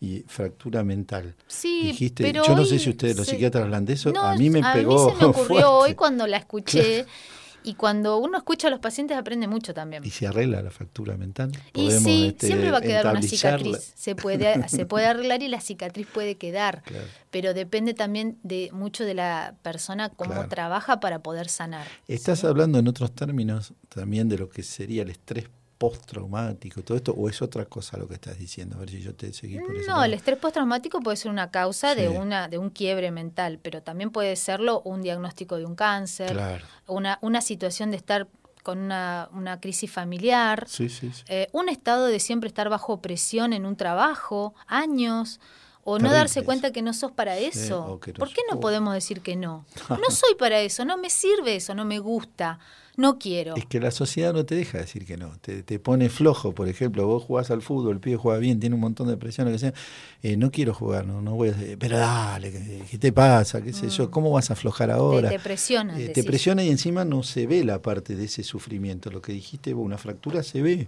[0.00, 1.36] y fractura mental.
[1.46, 4.22] Sí, Dijiste, pero yo no sé si ustedes los se- psiquiatras hablan de eso, No,
[4.22, 5.10] a mí me pegó.
[5.10, 5.64] se me ocurrió fuerte.
[5.64, 7.06] hoy cuando la escuché.
[7.66, 10.04] Y cuando uno escucha a los pacientes aprende mucho también.
[10.04, 11.50] ¿Y se arregla la fractura mental?
[11.72, 13.92] Y ¿Podemos, sí, este, siempre va a quedar una cicatriz.
[13.96, 16.82] Se puede, se puede arreglar y la cicatriz puede quedar.
[16.82, 17.06] Claro.
[17.30, 20.48] Pero depende también de mucho de la persona cómo Claro.
[20.48, 21.86] trabaja para poder sanar.
[22.06, 22.46] ¿Estás ¿sí?
[22.46, 25.46] hablando en otros términos también de lo que sería el estrés
[25.90, 28.76] postraumático, todo esto, o es otra cosa lo que estás diciendo?
[28.76, 29.90] A ver si yo te seguí por eso.
[29.90, 33.82] No, el estrés postraumático puede ser una causa de una de un quiebre mental, pero
[33.82, 36.64] también puede serlo un diagnóstico de un cáncer, Claro.
[36.86, 38.26] una, una situación de estar
[38.62, 41.22] con una, una crisis familiar, Sí, sí, sí.
[41.28, 45.38] eh, un estado de siempre estar bajo presión en un trabajo, años,
[45.86, 46.46] o no darse eso.
[46.46, 48.00] cuenta que no sos para eso.
[48.06, 49.66] no ¿Por qué no podemos decir que no?
[49.90, 52.58] No soy para eso, no me sirve eso, no me gusta,
[52.96, 53.56] no quiero.
[53.56, 56.68] Es que la sociedad no te deja decir que no, te, te pone flojo, por
[56.68, 59.52] ejemplo, vos jugás al fútbol, el pibe juega bien, tiene un montón de presión, lo
[59.52, 59.74] que sea,
[60.22, 63.62] eh, no quiero jugar, no, no voy a pero dale, ¿qué, qué te pasa?
[63.62, 64.10] ¿Qué sé yo?
[64.10, 64.92] ¿Cómo vas a aflojar Mm.
[64.92, 65.28] Te, ahora?
[65.30, 65.38] te.
[65.94, 66.24] Eh, te decís.
[66.26, 69.10] presiona y encima no se ve la parte de ese sufrimiento.
[69.10, 70.86] Lo que dijiste, vos, una fractura se ve,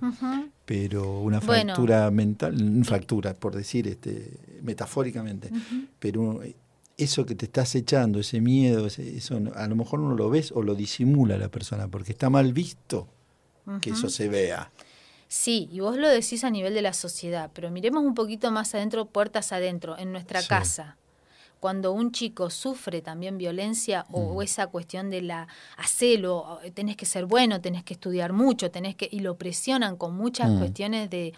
[0.64, 1.75] pero una Bueno.
[1.75, 5.51] fractura mental, fractura, por decir este metafóricamente,
[5.99, 6.55] pero eh,
[6.96, 10.50] eso que te estás echando, ese miedo, ese- eso a lo mejor no lo ves
[10.52, 13.06] o lo disimula la persona, porque está mal visto
[13.82, 14.70] que eso se vea.
[15.28, 18.74] Sí, y vos lo decís a nivel de la sociedad, pero miremos un poquito más
[18.76, 20.48] adentro, puertas adentro, en nuestra Sí.
[20.48, 20.96] casa.
[21.59, 24.37] Cuando un chico sufre también violencia o, Mm.
[24.37, 28.94] o esa cuestión de la hacelo, tenés que ser bueno, tenés que estudiar mucho, tenés
[28.94, 30.59] que y lo presionan con muchas Mm.
[30.59, 31.32] cuestiones de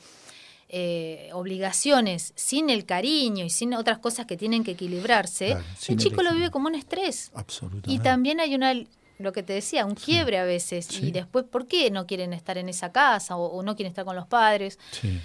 [0.69, 5.97] eh, obligaciones, sin el cariño y sin otras cosas que tienen que equilibrarse, Claro, el
[5.97, 7.31] chico lo vive como un estrés.
[7.35, 7.91] Absolutamente.
[7.91, 8.75] Y también hay una,
[9.19, 10.87] lo que te decía, un quiebre a veces.
[10.87, 11.07] Sí.
[11.07, 14.05] Y después, ¿por qué no quieren estar en esa casa o, o no quieren estar
[14.05, 14.79] con los padres?
[14.91, 15.19] Sí.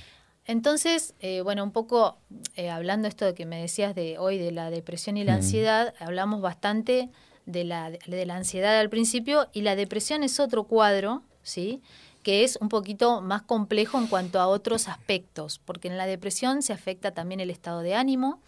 [0.45, 2.17] Entonces, eh, bueno, un poco
[2.55, 5.35] eh, hablando esto de que me decías de hoy de la depresión y la Mm.
[5.37, 7.09] ansiedad, hablamos bastante
[7.45, 11.81] de la, de la ansiedad al principio y la depresión es otro cuadro, ¿sí?
[12.23, 16.61] Que es un poquito más complejo en cuanto a otros aspectos, porque en la depresión
[16.61, 18.39] se afecta también el estado de ánimo,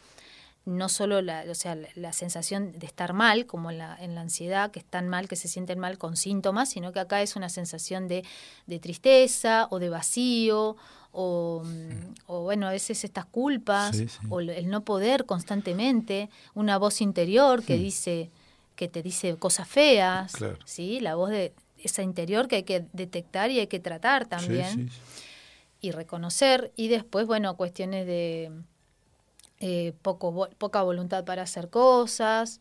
[0.65, 4.15] no solo la, o sea, la, la sensación de estar mal, como en la, en
[4.15, 7.35] la ansiedad, que están mal, que se sienten mal con síntomas, sino que acá es
[7.35, 8.23] una sensación de,
[8.65, 10.75] de tristeza o de vacío,
[11.11, 14.17] o, mm, o, bueno, a veces estas culpas, Sí, sí.
[14.29, 18.31] o el- no poder constantemente, una voz interior que dice
[18.75, 20.57] que te dice cosas feas, Claro.
[20.65, 20.99] ¿sí?
[20.99, 21.53] La voz de
[21.85, 25.27] esa interior que hay que detectar y hay que tratar también Sí, sí, sí.
[25.87, 28.51] y reconocer y después bueno cuestiones de
[29.59, 32.59] eh, poco poca voluntad para hacer cosas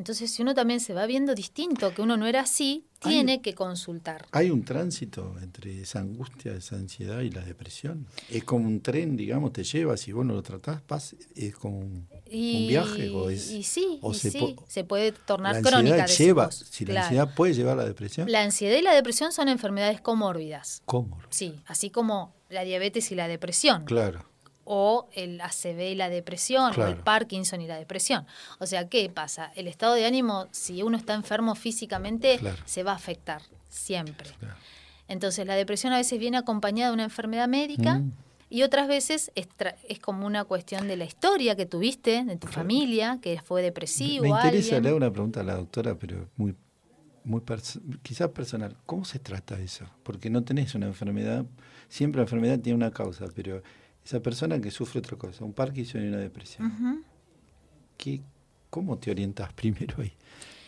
[0.00, 3.40] entonces si uno también se va viendo distinto que uno no era así Hay- tiene
[3.42, 8.06] que consultar Hay un tránsito entre esa angustia, esa ansiedad y la depresión.
[8.30, 11.78] Es como un tren, digamos, te lleva, si vos no lo tratás, pas- es como
[11.78, 13.10] un, un viaje.
[13.10, 16.66] O es, y sí, o y se sí, se puede tornar la crónica lleva, vos.
[16.70, 17.06] si la Claro.
[17.06, 21.18] ansiedad puede llevar a la depresión, la ansiedad y la depresión son enfermedades comórbidas ¿cómo?
[21.30, 24.24] sí así como la diabetes y la depresión Claro,
[24.72, 26.94] o el ACV y la depresión, o el.
[26.98, 28.24] Parkinson y la depresión.
[28.60, 29.50] O sea, ¿qué pasa?
[29.56, 32.56] El estado de ánimo, si uno está enfermo físicamente, Claro.
[32.66, 34.30] se va a afectar siempre.
[34.38, 34.54] claro.
[35.08, 38.12] Entonces, la depresión a veces viene acompañada de una enfermedad médica Mm.
[38.52, 39.48] Y otras veces es,
[40.00, 44.24] como una cuestión de la historia que tuviste, de tu familia, que fue depresivo.
[44.24, 44.82] Me interesa, alguien.
[44.82, 46.56] le hago una pregunta a la doctora, pero muy,
[47.22, 47.42] muy
[48.02, 48.76] quizás personal.
[48.86, 49.86] ¿Cómo se trata eso?
[50.02, 51.44] Porque no tenés una enfermedad,
[51.88, 53.62] siempre la enfermedad tiene una causa, pero
[54.04, 57.02] esa persona que sufre otra cosa, un Parkinson y una depresión, Ujú.
[57.96, 58.22] ¿qué,
[58.70, 60.12] ¿cómo te orientas primero ahí?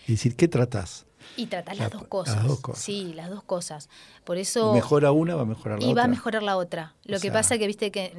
[0.03, 1.07] Es decir, ¿qué tratás?
[1.37, 2.45] Y tratar La- las dos las cosas.
[2.45, 2.83] dos cosas.
[2.83, 3.89] Sí, las dos cosas.
[4.25, 4.73] Por eso...
[4.75, 6.03] ¿Mejora una va a mejorar la y otra?
[6.03, 6.95] va a mejorar la otra.
[7.05, 8.13] Lo O que sea- pasa que, viste, que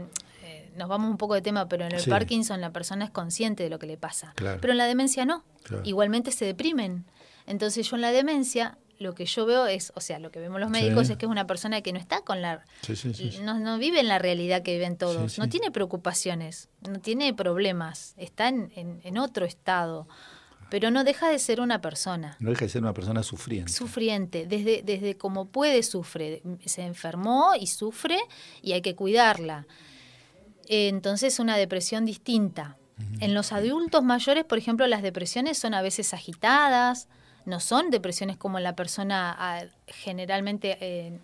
[0.44, 2.10] eh, nos vamos un poco de tema, pero en el Sí.
[2.10, 4.32] Parkinson la persona es consciente de lo que le pasa.
[4.38, 4.60] Claro.
[4.62, 5.44] Pero en la demencia no.
[5.64, 5.84] Claro.
[5.86, 7.06] Igualmente se deprimen.
[7.46, 10.60] Entonces yo en la demencia lo que yo veo es, o sea, lo que vemos
[10.62, 11.14] los médicos Sí.
[11.14, 12.64] es que es una persona que no está con la...
[12.82, 13.40] Sí, sí.
[13.42, 18.14] No, no vive en la realidad que viven todos, no tiene preocupaciones, no tiene problemas,
[18.18, 20.08] está en, en- en otro estado,
[20.70, 23.72] pero no deja de ser una persona No deja de ser una persona sufriente.
[23.72, 28.18] sufriente, desde, desde como puede sufre, se enfermó y sufre
[28.62, 29.68] y hay que cuidarla.
[30.68, 32.78] Eh, Entonces una depresión distinta.
[33.20, 37.08] En los adultos mayores, por ejemplo, las depresiones son a veces agitadas,
[37.46, 41.20] no son depresiones como la persona ah, generalmente eh,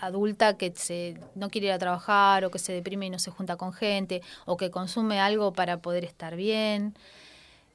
[0.00, 3.30] adulta que se, no quiere ir a trabajar o que se deprime y no se
[3.30, 6.94] junta con gente o que consume algo para poder estar bien.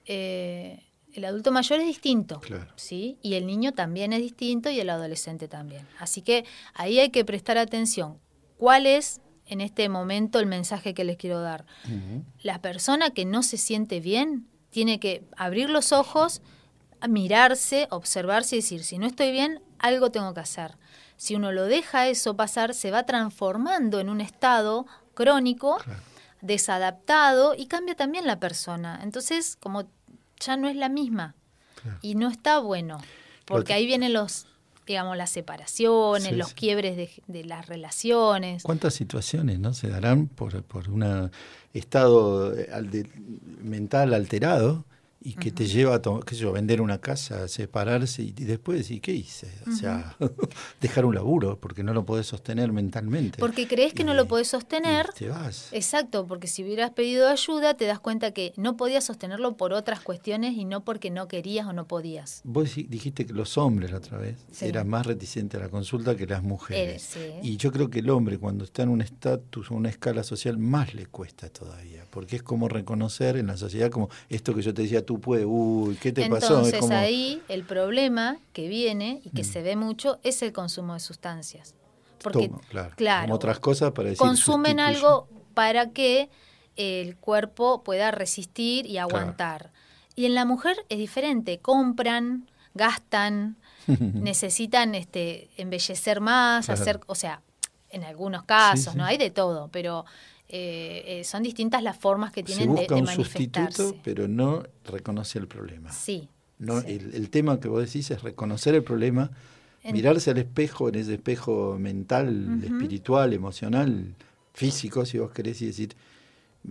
[0.05, 0.81] Eh,
[1.13, 2.67] el adulto mayor es distinto, Claro.
[2.75, 3.17] ¿sí?
[3.21, 5.87] Y el niño también es distinto y el adolescente también.
[5.99, 8.19] Así que ahí hay que prestar atención.
[8.57, 11.65] ¿Cuál es en este momento el mensaje que les quiero dar?
[12.41, 16.41] La persona que no se siente bien tiene que abrir los ojos,
[17.07, 20.71] mirarse, observarse y decir, si no estoy bien, algo tengo que hacer.
[21.17, 25.99] Si uno lo deja eso pasar, se va transformando en un estado crónico, Claro.
[26.41, 28.99] desadaptado y cambia también la persona.
[29.03, 29.83] Entonces, como
[30.39, 31.35] ya no es la misma
[31.81, 31.97] Claro.
[32.01, 32.97] y no está bueno,
[33.45, 34.47] porque que- ahí vienen los,
[34.87, 36.55] digamos, las separaciones, Sí, los sí.
[36.55, 38.63] quiebres de, de las relaciones.
[38.63, 41.31] ¿Cuántas situaciones no se darán por, por un
[41.73, 43.09] estado eh, al- de-
[43.61, 44.85] mental alterado
[45.25, 48.77] y que te lleva a qué sé yo, vender una casa, separarse y, y después
[48.77, 49.47] decir, ¿qué hice?
[49.67, 50.15] O sea,
[50.81, 53.39] dejar un laburo porque no lo podés sostener mentalmente.
[53.39, 55.09] Porque crees que no lo podés sostener.
[55.17, 55.69] te vas.
[55.71, 59.99] Exacto, porque si hubieras pedido ayuda te das cuenta que no podías sostenerlo por otras
[60.01, 62.41] cuestiones y no porque no querías o no podías.
[62.43, 64.65] Vos di- dijiste que los hombres la otra vez Sí.
[64.65, 67.15] eran más reticentes a la consulta que las mujeres.
[67.15, 67.49] Eh, sí.
[67.49, 70.57] Y yo creo que el hombre cuando está en un estatus o una escala social
[70.57, 74.73] más le cuesta todavía, porque es como reconocer en la sociedad como esto que yo
[74.73, 76.47] te decía, tú puedes, uy, ¿qué te pasó?
[76.47, 79.45] Entonces Es como, ahí el problema que viene y que Mm.
[79.45, 81.75] se ve mucho es el consumo de sustancias.
[82.21, 86.29] Porque, toma, claro, claro, como otras cosas para decir consumen algo para que
[86.75, 89.71] el cuerpo pueda resistir y aguantar.
[90.15, 93.57] Y en la mujer es diferente, compran, gastan,
[94.13, 96.81] necesitan este embellecer más, Claro.
[96.81, 97.41] hacer, o sea,
[97.89, 98.97] en algunos casos, sí.
[98.97, 99.05] ¿no?
[99.05, 100.05] Hay de todo, pero
[100.49, 104.27] eh, eh, son distintas las formas que Se tienen de, busca de un sustituto, pero
[104.27, 105.91] no reconoce el problema.
[105.91, 106.29] Sí.
[106.59, 106.87] No, sí.
[106.93, 109.31] el, el tema que vos decís es reconocer el problema,
[109.83, 114.15] En- mirarse al espejo, en ese espejo mental, espiritual, emocional,
[114.53, 115.95] físico, si vos querés, y decir,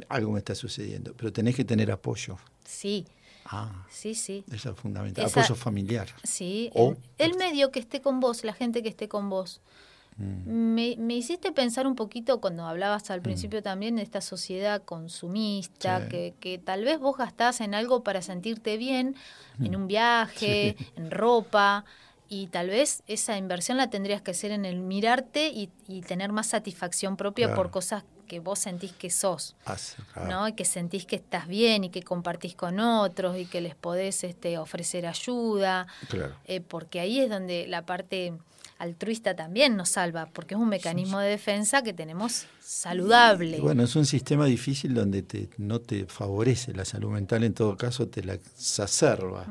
[0.09, 1.13] algo me está sucediendo.
[1.17, 2.37] Pero tenés que tener apoyo.
[2.65, 3.07] Sí,
[3.47, 4.43] Ah, sí, sí.
[4.51, 5.27] eso es fundamental.
[5.27, 6.09] Esa- Apoyo familiar.
[6.23, 9.61] Sí, O- el, el medio que esté con vos, la gente que esté con vos.
[10.17, 10.75] Mm.
[10.75, 16.03] Me, me hiciste pensar un poquito cuando hablabas al principio también de esta sociedad consumista,
[16.03, 16.09] Sí.
[16.09, 19.17] que, que tal vez vos gastás en algo para sentirte bien,
[19.59, 19.67] Mm.
[19.67, 21.85] en un viaje, en ropa,
[22.29, 26.33] y tal vez esa inversión la tendrías que hacer en el mirarte y, y tener
[26.33, 27.63] más satisfacción propia Claro.
[27.63, 29.55] por cosas que vos sentís que sos.
[29.67, 30.31] Hace, claro.
[30.31, 30.49] ¿no?
[30.49, 34.25] Y que sentís que estás bien y que compartís con otros y que les podés
[34.25, 36.35] este, ofrecer ayuda, Claro.
[36.47, 38.33] eh, porque ahí es donde la parte
[38.79, 43.59] altruista también nos salva, porque es un mecanismo de defensa que tenemos saludable.
[43.59, 47.55] Y bueno, es un sistema difícil donde te, no te favorece la salud mental, en
[47.55, 49.47] todo caso te la exacerba.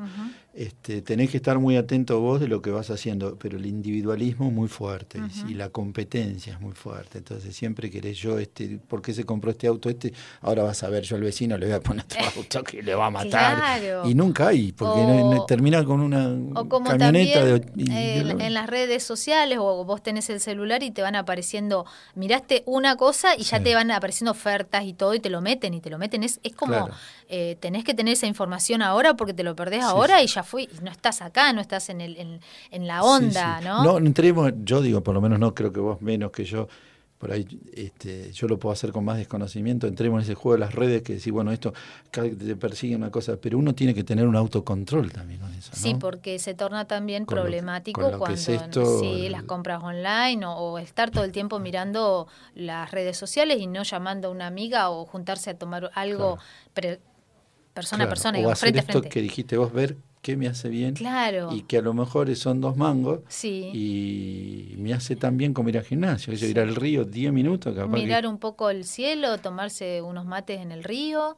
[0.56, 4.46] Este, tenés que estar muy atento vos de lo que vas haciendo, pero el individualismo
[4.46, 7.18] es muy fuerte y- la competencia es muy fuerte.
[7.18, 9.88] Entonces siempre querés yo, este, ¿por qué se compró este auto?
[9.90, 10.12] Este,
[10.42, 12.94] ahora vas a ver, yo al vecino le voy a poner otro auto que le
[12.94, 13.56] va a matar.
[13.56, 14.08] Claro.
[14.08, 17.90] Y nunca hay, porque no- O- termina con una O como camioneta también de, y-
[17.90, 21.84] eh, en, en las redes sociales o vos tenés el celular y te van apareciendo,
[22.14, 23.64] miraste una cosa y ya Sí.
[23.64, 26.22] te van apareciendo ofertas y todo y te lo meten y te lo meten.
[26.22, 26.94] Es, es como Claro.
[27.28, 30.24] eh, tenés que tener esa información ahora porque te lo perdés Sí, ahora sí.
[30.24, 30.62] y ya fue.
[30.64, 32.40] Y no estás acá, no estás en, el, en,
[32.70, 33.60] en la onda.
[33.60, 33.82] ¿no?
[33.84, 36.68] No entremos, yo digo, por lo menos no creo que vos menos que yo.
[37.24, 40.58] Por ahí este, yo lo puedo hacer con más desconocimiento, entremos en ese juego de
[40.58, 41.72] las redes que decir, bueno, esto
[42.10, 45.70] te persigue una cosa, pero uno tiene que tener un autocontrol también con eso.
[45.74, 45.78] ¿no?
[45.78, 49.82] Sí, porque se torna también Con problemático lo cuando es esto, sí, el- las compras
[49.82, 54.30] online o, o estar todo el tiempo mirando las redes sociales y no llamando a
[54.30, 56.36] una amiga o juntarse a tomar algo
[56.74, 57.00] pre-
[57.72, 59.08] persona a persona, o digamos, hacer frente a esto frente.
[59.08, 61.50] que dijiste vos, ver qué me hace bien Claro.
[61.54, 63.70] y que a lo mejor son dos mangos Sí.
[63.74, 67.74] y me hace tan bien como ir al gimnasio, yo ir al río 10 minutos,
[67.76, 71.36] capaz que- Mirar un poco el cielo, tomarse unos mates en el río,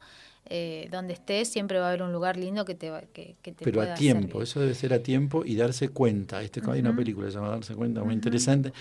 [0.49, 3.51] eh, donde estés, siempre va a haber un lugar lindo que te, va- que, que
[3.51, 6.41] te pero pueda a tiempo, eso debe ser a tiempo y darse cuenta.
[6.41, 8.71] Este, Hay una película llamada Darse cuenta, muy interesante,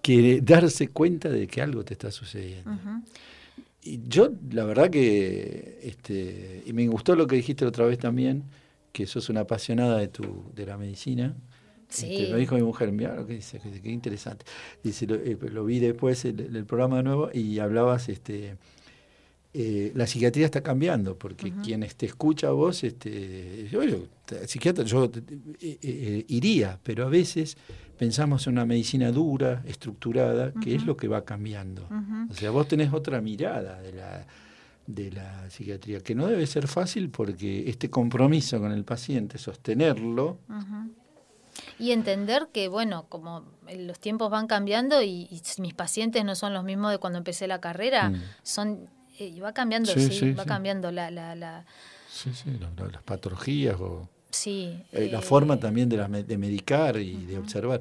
[0.00, 2.70] que darse cuenta de que algo te está sucediendo.
[3.82, 7.98] Y yo, la verdad que, este, y me gustó lo que dijiste la otra vez
[7.98, 8.44] también,
[8.96, 11.36] que sos una apasionada de tu, de la medicina.
[11.86, 12.16] Sí.
[12.16, 14.46] Este, me dijo mi mujer, mira lo que dice, que, que interesante.
[14.82, 18.56] Dice, lo, eh, lo vi después el, el programa de nuevo y hablabas, este,
[19.52, 23.80] eh, la psiquiatría está cambiando, porque quienes te escucha a vos, este, yo,
[24.46, 27.58] psiquiatra, yo eh, eh, iría, pero a veces
[27.98, 31.86] pensamos en una medicina dura, estructurada, que es lo que va cambiando.
[32.30, 34.26] O sea, vos tenés otra mirada de la,
[34.86, 40.38] de la psiquiatría, que no debe ser fácil porque este compromiso con el paciente, sostenerlo.
[41.78, 43.44] Y entender que, bueno, como
[43.76, 47.46] los tiempos van cambiando y, y mis pacientes no son los mismos de cuando empecé
[47.46, 48.14] la carrera, Mm.
[48.42, 50.48] son eh, y va cambiando, Sí, sí, sí, va sí.
[50.48, 51.64] cambiando la, la, la
[52.08, 52.30] sí,
[52.60, 57.24] lo- las patologías o sí, eh, la eh, forma también de, la de medicar y
[57.24, 57.80] de observar.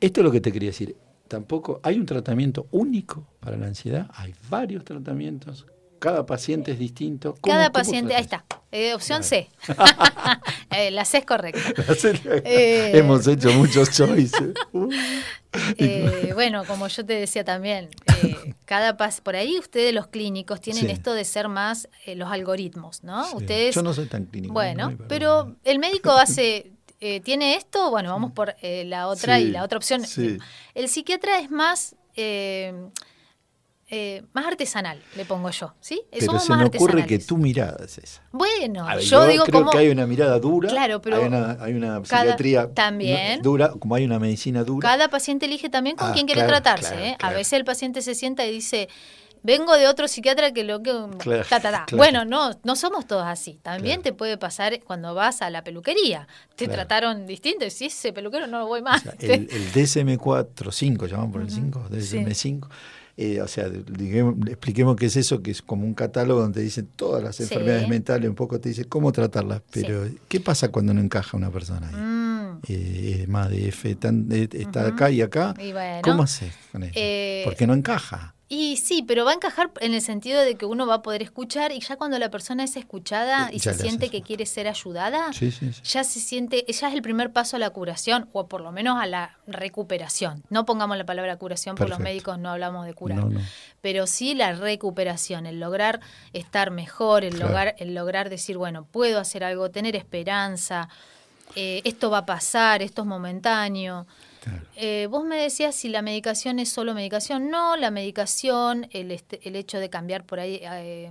[0.00, 0.96] Esto es lo que te quería decir.
[1.28, 5.66] Tampoco hay un tratamiento único para la ansiedad, hay varios tratamientos,
[6.00, 7.36] cada paciente es distinto.
[7.40, 9.48] ¿Cómo- Cada paciente, ahí está, eh, opción C.
[10.72, 11.60] Eh, la C es correcta.
[12.44, 12.92] Eh.
[12.94, 14.54] Hemos hecho muchos choices.
[16.34, 17.88] Bueno, como yo te decía también,
[18.64, 20.90] cada pas por ahí ustedes los clínicos tienen Sí.
[20.92, 23.24] esto de ser más los algoritmos, ¿no?
[23.24, 23.36] Sí.
[23.36, 24.52] Ustedes Yo no soy tan clínico.
[24.54, 26.70] Bueno, no pero el médico hace,
[27.00, 30.06] eh, tiene esto, bueno, vamos por eh, la otra Sí, y la otra opción.
[30.06, 30.38] sí.
[30.74, 32.72] El psiquiatra es más, eh,
[33.90, 36.02] eh, más artesanal, le pongo yo, ¿sí?
[36.12, 38.22] Pero Somos se me ocurre que tu mirada es esa.
[38.30, 39.70] Bueno, ver, yo, digo creo como...
[39.72, 43.42] que hay una mirada dura, Claro, pero hay una, hay una cada- psiquiatría también.
[43.42, 44.88] dura, como hay una medicina dura.
[44.88, 46.94] Cada paciente elige también con Ah, quién quiere claro, tratarse.
[46.94, 47.16] claro, ¿eh?
[47.20, 48.88] A veces el paciente se sienta y dice,
[49.42, 50.92] vengo de otro psiquiatra que lo que...
[51.18, 51.84] Claro, ta, ta, ta".
[51.86, 51.96] claro.
[51.96, 53.58] Bueno, no, no somos todos así.
[53.62, 54.02] También Claro.
[54.02, 56.28] te puede pasar cuando vas a la peluquería.
[56.54, 59.00] Te trataron distinto y si ese peluquero no lo voy más.
[59.04, 62.68] O sea, el, el DSM-4, 5, llamamos por el 5, DSM-5.
[63.22, 66.88] Eh, o sea, digamos, expliquemos qué es eso, que es como un catálogo donde dicen
[66.96, 67.42] todas las Sí.
[67.42, 71.50] enfermedades mentales, un poco te dice cómo tratarlas, pero ¿qué pasa cuando no encaja una
[71.50, 71.96] persona ahí?
[71.96, 72.30] Mm,
[72.68, 75.54] Eh, es más de F, tan- eh, está acá y acá.
[75.58, 76.00] Y bueno.
[76.02, 76.92] ¿Cómo haces con eso?
[76.96, 78.34] Eh, Porque no encaja.
[78.52, 81.22] Y sí, pero va a encajar en el sentido de que uno va a poder
[81.22, 84.22] escuchar y ya cuando la persona es escuchada Eh, y ya se siente haces que
[84.22, 85.80] quiere ser ayudada, Sí, sí, sí.
[85.84, 89.00] ya se siente, ya es el primer paso a la curación o por lo menos
[89.00, 90.42] a la recuperación.
[90.50, 93.18] No pongamos la palabra curación, porque los médicos no hablamos de curar.
[93.18, 93.40] No, no.
[93.82, 96.00] Pero sí la recuperación, el lograr
[96.32, 97.46] estar mejor, el, Claro.
[97.46, 100.88] lograr, el lograr decir, bueno, puedo hacer algo, tener esperanza,
[101.54, 104.08] eh, esto va a pasar, esto es momentáneo.
[104.40, 104.62] Claro.
[104.76, 107.50] Eh, vos me decías si la medicación es solo medicación.
[107.50, 111.10] No, la medicación, el, este- el hecho de cambiar por ahí eh,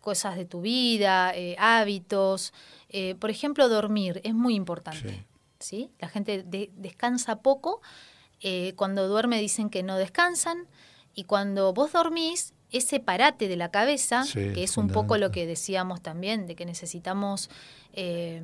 [0.00, 2.52] cosas de tu vida, eh, hábitos.
[2.88, 5.24] eh, por ejemplo, dormir es muy importante.
[5.58, 5.90] ¿sí?
[6.00, 7.80] La gente de- descansa poco.
[8.76, 10.66] cuando duerme dicen que no descansan.
[11.14, 15.30] Y cuando vos dormís, ese parate de la cabeza, Sí, que es un poco lo
[15.30, 17.50] que decíamos también, de que necesitamos
[17.92, 18.42] eh,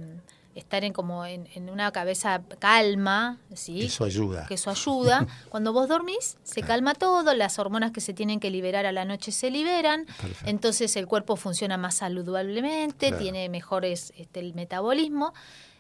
[0.59, 3.87] estar en como en, en una cabeza calma, ¿sí?
[3.87, 4.47] Eso ayuda.
[4.47, 5.27] que eso ayuda.
[5.49, 6.67] Cuando vos dormís, se Claro.
[6.69, 10.45] calma todo, las hormonas que se tienen que liberar a la noche se liberan, Perfecto.
[10.47, 13.23] entonces el cuerpo funciona más saludablemente, Claro.
[13.23, 15.33] tiene mejores este, el metabolismo.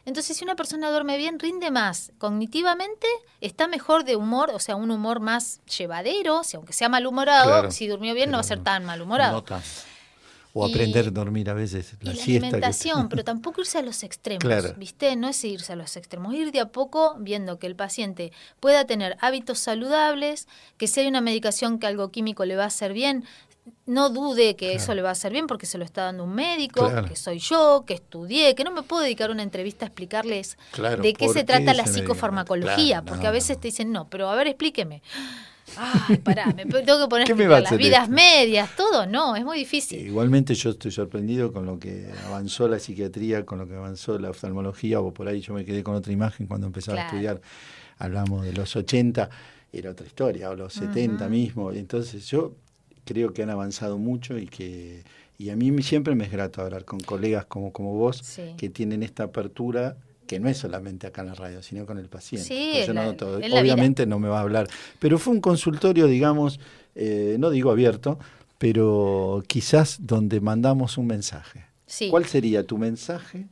[0.04, 2.12] Entonces, si una persona duerme bien, rinde más.
[2.16, 3.06] Cognitivamente
[3.42, 7.70] está mejor de humor, o sea, un humor más llevadero, si aunque sea malhumorado, Claro,
[7.70, 9.44] si durmió bien no va a ser tan malhumorado.
[9.46, 9.60] No.
[10.60, 12.40] O Y- aprender a dormir a veces, Y la, la, siesta.
[12.40, 14.74] que- alimentación, pero tampoco irse a los extremos, Claro.
[14.76, 15.14] ¿viste?
[15.16, 18.84] No es irse a los extremos, ir de a poco viendo que el paciente pueda
[18.84, 22.92] tener hábitos saludables, que si hay una medicación que algo químico le va a hacer
[22.92, 23.24] bien,
[23.84, 26.34] no dude que eso le va a hacer bien porque se lo está dando un
[26.34, 27.06] médico, Claro.
[27.06, 30.56] que soy yo, que estudié, que no me puedo dedicar a una entrevista a explicarles
[30.72, 33.60] Claro, de qué ¿por se qué trata la psicofarmacología, porque no, a veces no.
[33.60, 35.02] te dicen, no, pero a ver, explíqueme.
[35.76, 38.14] Ay, pará, me tengo que poner a ¿Qué me va a explicar las vidas esto?
[38.14, 40.00] medias, todo, no, es muy difícil.
[40.06, 44.30] Igualmente yo estoy sorprendido con lo que avanzó la psiquiatría, con lo que avanzó la
[44.30, 47.06] oftalmología, o por ahí yo me quedé con otra imagen cuando empezaba Claro.
[47.06, 47.40] a estudiar,
[47.98, 49.28] hablamos de los 80,
[49.72, 51.72] era otra historia, o los 70 mismo.
[51.72, 52.54] Entonces yo
[53.04, 55.02] creo que han avanzado mucho y que
[55.40, 58.22] y a mí siempre me es grato hablar con colegas como, como vos
[58.56, 59.96] que tienen esta apertura
[60.28, 62.46] que no es solamente acá en la radio, sino con el paciente.
[62.46, 64.68] Sí, yo no Obviamente no me va a hablar,
[65.00, 66.60] pero fue un consultorio, digamos,
[66.94, 68.20] eh, no digo abierto,
[68.58, 71.64] pero quizás donde mandamos un mensaje.
[72.10, 73.48] ¿Cuál sería tu mensaje,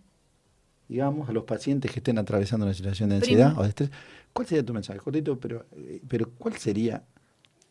[0.88, 3.90] digamos, a los pacientes que estén atravesando una situación de ansiedad o de estrés?
[4.32, 5.40] ¿Cuál sería tu mensaje, cortito?
[5.40, 7.02] Pero, eh, pero ¿cuál sería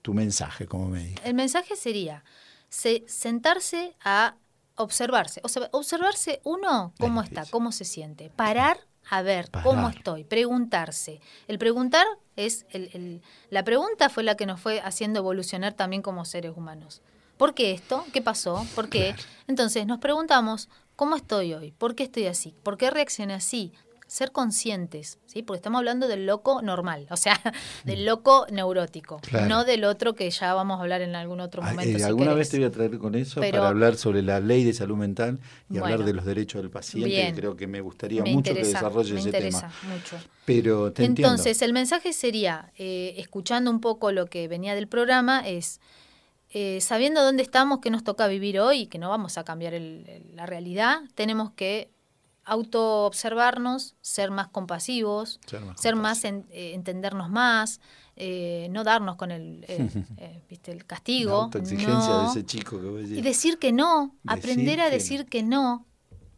[0.02, 1.22] tu mensaje como médico?
[1.24, 2.24] El mensaje sería
[2.70, 4.36] sentarse a
[4.78, 8.80] observarse, o sea, observarse uno cómo está, cómo se siente, parar
[9.10, 11.22] a ver cómo estoy, preguntarse.
[11.48, 16.26] El preguntar es, el, la pregunta fue la que nos fue haciendo evolucionar también como
[16.26, 17.02] seres humanos.
[17.38, 18.06] ¿Por qué esto?
[18.14, 18.66] ¿Qué pasó?
[18.76, 19.16] ¿Por qué?
[19.48, 21.72] Entonces nos preguntamos, ¿cómo estoy hoy?
[21.72, 22.56] ¿Por qué estoy así?
[22.64, 23.74] ¿Por qué reaccioné así?
[24.08, 25.42] Ser conscientes, ¿sí?
[25.42, 27.42] Porque estamos hablando del loco normal, o sea,
[27.86, 28.06] del mm.
[28.06, 31.98] loco neurótico, no del otro que ya vamos a hablar en algún otro ah, momento.
[31.98, 34.74] Eh, alguna vez te voy a traer con eso para hablar sobre la ley de
[34.74, 35.40] salud mental
[35.70, 37.34] y hablar de los derechos del paciente.
[37.36, 39.72] creo que me gustaría mucho que desarrolle ese tema.
[39.84, 40.18] Mucho.
[40.46, 45.80] Pero Entonces, el mensaje sería, eh, escuchando un poco lo que venía del programa, es
[46.52, 50.46] eh, sabiendo dónde estamos, qué nos toca vivir hoy, que no vamos a cambiar la
[50.46, 51.90] realidad, tenemos que
[52.46, 55.40] auto-observarnos, ser más compasivos,
[55.76, 57.82] ser más, eh, entendernos más,
[58.16, 60.72] eh, no darnos con el, eh, ¿viste?
[60.72, 61.50] el castigo.
[61.54, 65.86] La de ese chico que Y decir que no, aprender a decir que no.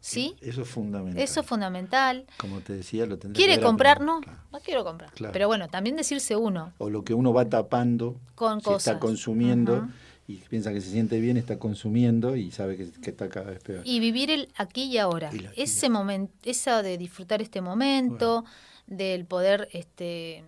[0.00, 0.36] ¿Sí?
[0.40, 1.22] Eso es fundamental.
[1.22, 2.26] Eso es fundamental.
[2.38, 4.00] Como te decía, lo tendré ¿Quiere comprar?
[4.00, 5.10] No, no quiero comprar.
[5.32, 6.72] Pero bueno, también decirse uno.
[6.78, 8.86] O lo que uno va tapando, con cosas.
[8.86, 9.88] está consumiendo
[10.28, 13.80] y piensa que se siente bien, está consumiendo y sabe que, está cada vez peor.
[13.84, 15.30] Y vivir el aquí y ahora.
[15.56, 18.44] Ese momento, esa de disfrutar este momento,
[18.86, 20.44] del poder este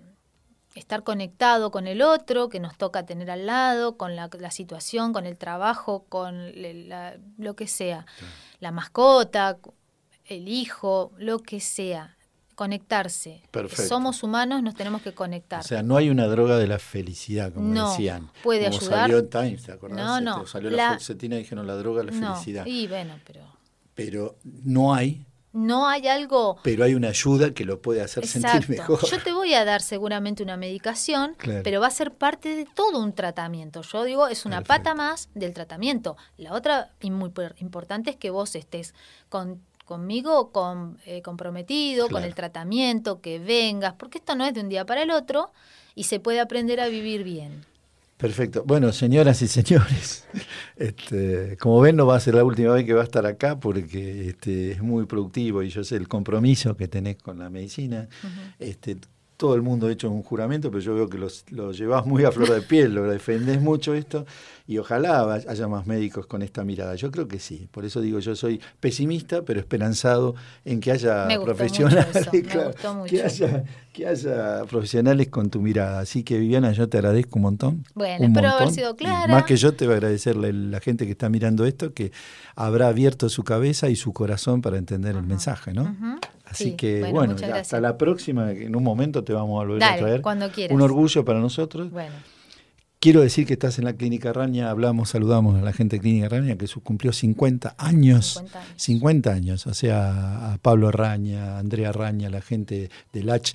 [0.75, 5.25] estar conectado con el otro que nos toca tener al lado, con la, situación, con
[5.25, 6.53] el trabajo, con
[7.39, 8.05] lo que sea,
[8.61, 9.57] la mascota,
[10.27, 12.19] el hijo, lo que sea
[12.61, 13.41] conectarse.
[13.89, 15.61] Somos humanos, nos tenemos que conectar.
[15.61, 18.31] O sea, no hay una droga de la felicidad, como no, decían.
[18.43, 18.99] Puede como ayudar.
[18.99, 19.97] Salió en Times, ¿te acordás?
[19.97, 20.47] No, no.
[20.47, 22.67] Salió la, la y dijeron la droga de la no, felicidad.
[22.67, 23.41] Y bueno, pero.
[23.95, 25.25] Pero no hay.
[25.55, 26.59] No hay algo.
[26.63, 29.01] Pero hay una ayuda que lo puede hacer sentir mejor.
[29.11, 33.03] Yo te voy a dar seguramente una medicación, pero va a ser parte de todo
[33.03, 33.81] un tratamiento.
[33.81, 36.19] Yo digo, es una pata más del tratamiento.
[36.37, 38.95] La otra, y muy importante, es que vos estés
[39.31, 44.61] con conmigo con, eh, comprometido con el tratamiento, que vengas, porque esto no es de
[44.61, 45.51] un día para el otro
[45.97, 47.65] y se puede aprender a vivir bien.
[48.17, 48.63] Perfecto.
[48.65, 50.29] Bueno, señoras y señores,
[50.77, 53.59] este, como ven, no va a ser la última vez que va a estar acá
[53.59, 58.09] porque este, es muy productivo y yo sé el compromiso que tenés con la medicina.
[58.61, 58.97] este,
[59.41, 62.25] todo el mundo ha hecho un juramento, pero yo veo que los, lo llevas muy
[62.25, 64.27] a flor de piel, lo defendés mucho esto,
[64.67, 66.95] y ojalá haya más médicos con esta mirada.
[66.95, 70.35] Yo creo que sí, por eso digo, yo soy pesimista, pero esperanzado
[70.67, 72.29] en que haya profesionales,
[73.09, 73.65] que, haya,
[73.95, 76.01] que haya profesionales con tu mirada.
[76.01, 77.85] Así que Viviana, yo te agradezco un montón.
[77.95, 79.33] Bueno, espero haber sido clara.
[79.33, 82.13] más que yo te voy a agradecerle a la gente que está mirando esto, que
[82.57, 85.97] habrá abierto su cabeza y su corazón para entender el mensaje, ¿no?
[86.51, 90.21] Así que, bueno, hasta la próxima, en un momento te vamos a volver a traer.
[90.21, 90.75] Cuando quieras.
[90.75, 91.91] Un orgullo para nosotros.
[91.91, 92.15] Bueno.
[92.99, 96.29] Quiero decir que estás en la Clínica Raña, hablamos, saludamos a la gente de Clínica
[96.29, 98.45] Raña, que cumplió 50 años,
[98.77, 103.55] 50 años, o sea, a Pablo Raña, a Andrea Raña, la gente del H,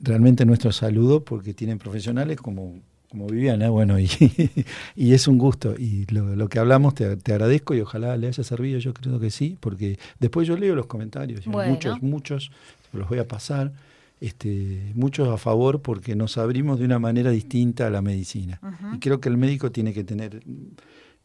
[0.00, 2.80] realmente nuestro saludo porque tienen profesionales como
[3.10, 4.08] como Viviana, bueno, y,
[4.94, 5.74] y es un gusto.
[5.76, 9.58] Y lo, que hablamos te, agradezco y ojalá le haya servido, yo creo que sí,
[9.58, 12.52] porque después yo leo los comentarios, muchos, muchos,
[12.92, 13.72] los voy a pasar,
[14.20, 18.60] este, muchos a favor porque nos abrimos de una manera distinta a la medicina.
[18.94, 20.42] Y creo que el médico tiene que tener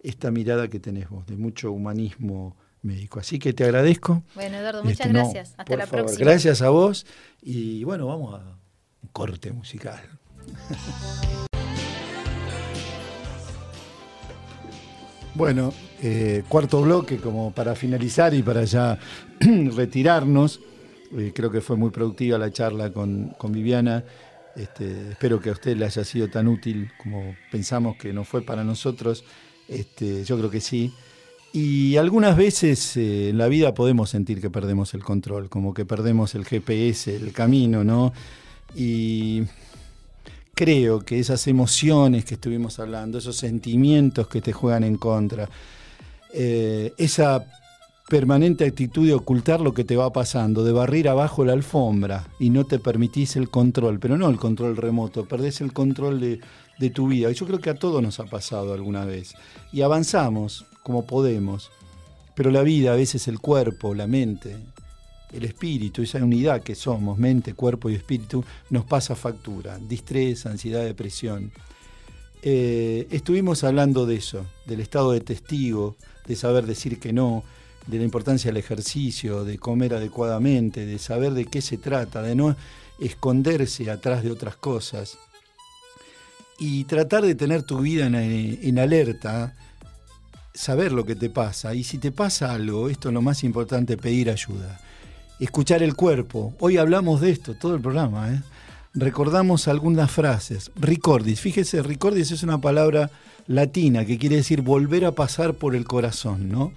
[0.01, 3.19] esta mirada que tenés vos, de mucho humanismo médico.
[3.19, 4.23] Así que te agradezco.
[4.33, 5.53] Bueno, Eduardo, muchas este, gracias.
[5.57, 6.25] Hasta la próxima.
[6.25, 7.05] Gracias a vos
[7.43, 8.57] y bueno, vamos a
[9.03, 10.01] un corte musical.
[15.35, 18.97] Bueno, eh, cuarto bloque como para finalizar y para ya
[19.75, 20.61] retirarnos.
[21.17, 24.05] Eh, creo que fue muy productiva la charla con, Viviana.
[24.55, 28.43] Este, espero que a usted le haya sido tan útil como pensamos que no fue
[28.43, 29.25] para nosotros.
[29.67, 30.93] Este, yo creo que sí.
[31.51, 35.83] Y algunas veces eh, en la vida podemos sentir que perdemos el control, como que
[35.83, 38.13] perdemos el GPS, el camino, ¿no?
[38.73, 39.43] Y
[40.55, 45.49] creo que esas emociones que estuvimos hablando, esos sentimientos que te juegan en contra,
[46.33, 47.45] eh, esa
[48.07, 52.51] permanente actitud de ocultar lo que te va pasando, de barrir abajo la alfombra y
[52.51, 56.39] no te permitís el control, pero no el control remoto, perdés el control de,
[56.79, 57.29] de tu vida.
[57.31, 59.33] Y yo creo que a todos nos ha pasado alguna vez.
[59.73, 61.71] Y avanzamos como podemos,
[62.35, 64.55] pero la vida, a veces el cuerpo, la mente,
[65.33, 70.83] el espíritu, esa unidad que somos, mente, cuerpo y espíritu, nos pasa factura, distrés, ansiedad,
[70.83, 71.51] depresión.
[72.41, 75.95] Eh, estuvimos hablando de eso, del estado de testigo,
[76.27, 77.43] de saber decir que no,
[77.87, 82.35] de la importancia del ejercicio, de comer adecuadamente, de saber de qué se trata, de
[82.35, 82.55] no
[82.99, 85.17] esconderse atrás de otras cosas
[86.57, 89.55] y tratar de tener tu vida en, alerta,
[90.53, 93.97] saber lo que te pasa y si te pasa algo, esto es lo más importante,
[93.97, 94.79] pedir ayuda.
[95.39, 96.53] Escuchar el cuerpo.
[96.59, 98.33] Hoy hablamos de esto, todo el programa.
[98.33, 98.41] ¿eh?
[98.93, 100.71] Recordamos algunas frases.
[100.75, 103.11] Ricordis, fíjese, ricordis es una palabra
[103.47, 106.71] latina que quiere decir volver a pasar por el corazón, ¿no?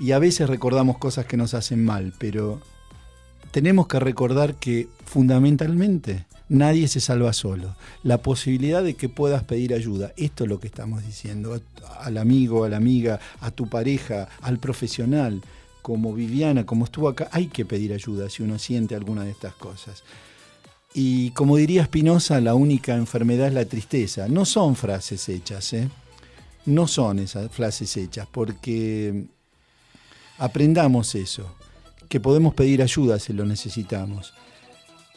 [0.00, 2.62] y a veces recordamos cosas que nos hacen mal, pero
[3.50, 7.76] tenemos que recordar que fundamentalmente nadie se salva solo.
[8.02, 11.60] La posibilidad de que puedas pedir ayuda, esto es lo que estamos diciendo,
[12.00, 15.42] al amigo, a la amiga, a tu pareja, al profesional,
[15.80, 19.54] como Viviana, como estuvo acá, hay que pedir ayuda si uno siente alguna de estas
[19.54, 20.02] cosas.
[20.94, 24.28] Y como diría Spinoza, la única enfermedad es la tristeza.
[24.28, 25.88] No son frases hechas, ¿eh?
[26.66, 29.26] No son esas frases hechas, porque
[30.40, 31.54] Aprendamos eso,
[32.08, 34.32] que podemos pedir ayuda si lo necesitamos.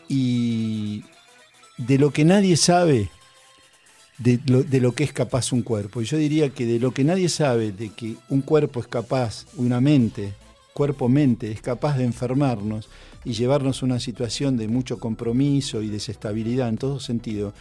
[0.10, 1.06] Y
[1.78, 3.10] de lo que nadie sabe,
[4.18, 4.42] de
[4.82, 6.02] lo, que es capaz un cuerpo.
[6.02, 9.46] Y yo diría que de lo que nadie sabe, de que un cuerpo es capaz,
[9.56, 10.34] una mente,
[10.74, 12.90] cuerpo-mente, es capaz de enfermarnos
[13.24, 17.54] y llevarnos a una situación de mucho compromiso y desestabilidad en todo sentido,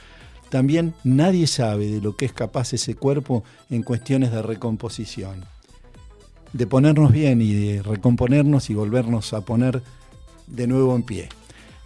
[0.49, 5.45] también nadie sabe de lo que es capaz ese cuerpo en cuestiones de recomposición
[6.53, 9.83] de ponernos bien y de recomponernos y volvernos a poner
[10.47, 11.29] de nuevo en pie.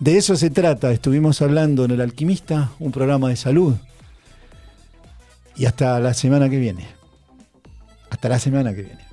[0.01, 3.75] De eso se trata, estuvimos hablando en El Alquimista, un programa de salud.
[5.57, 6.87] Y hasta la semana que viene.
[8.11, 9.06] Hasta la semana que viene.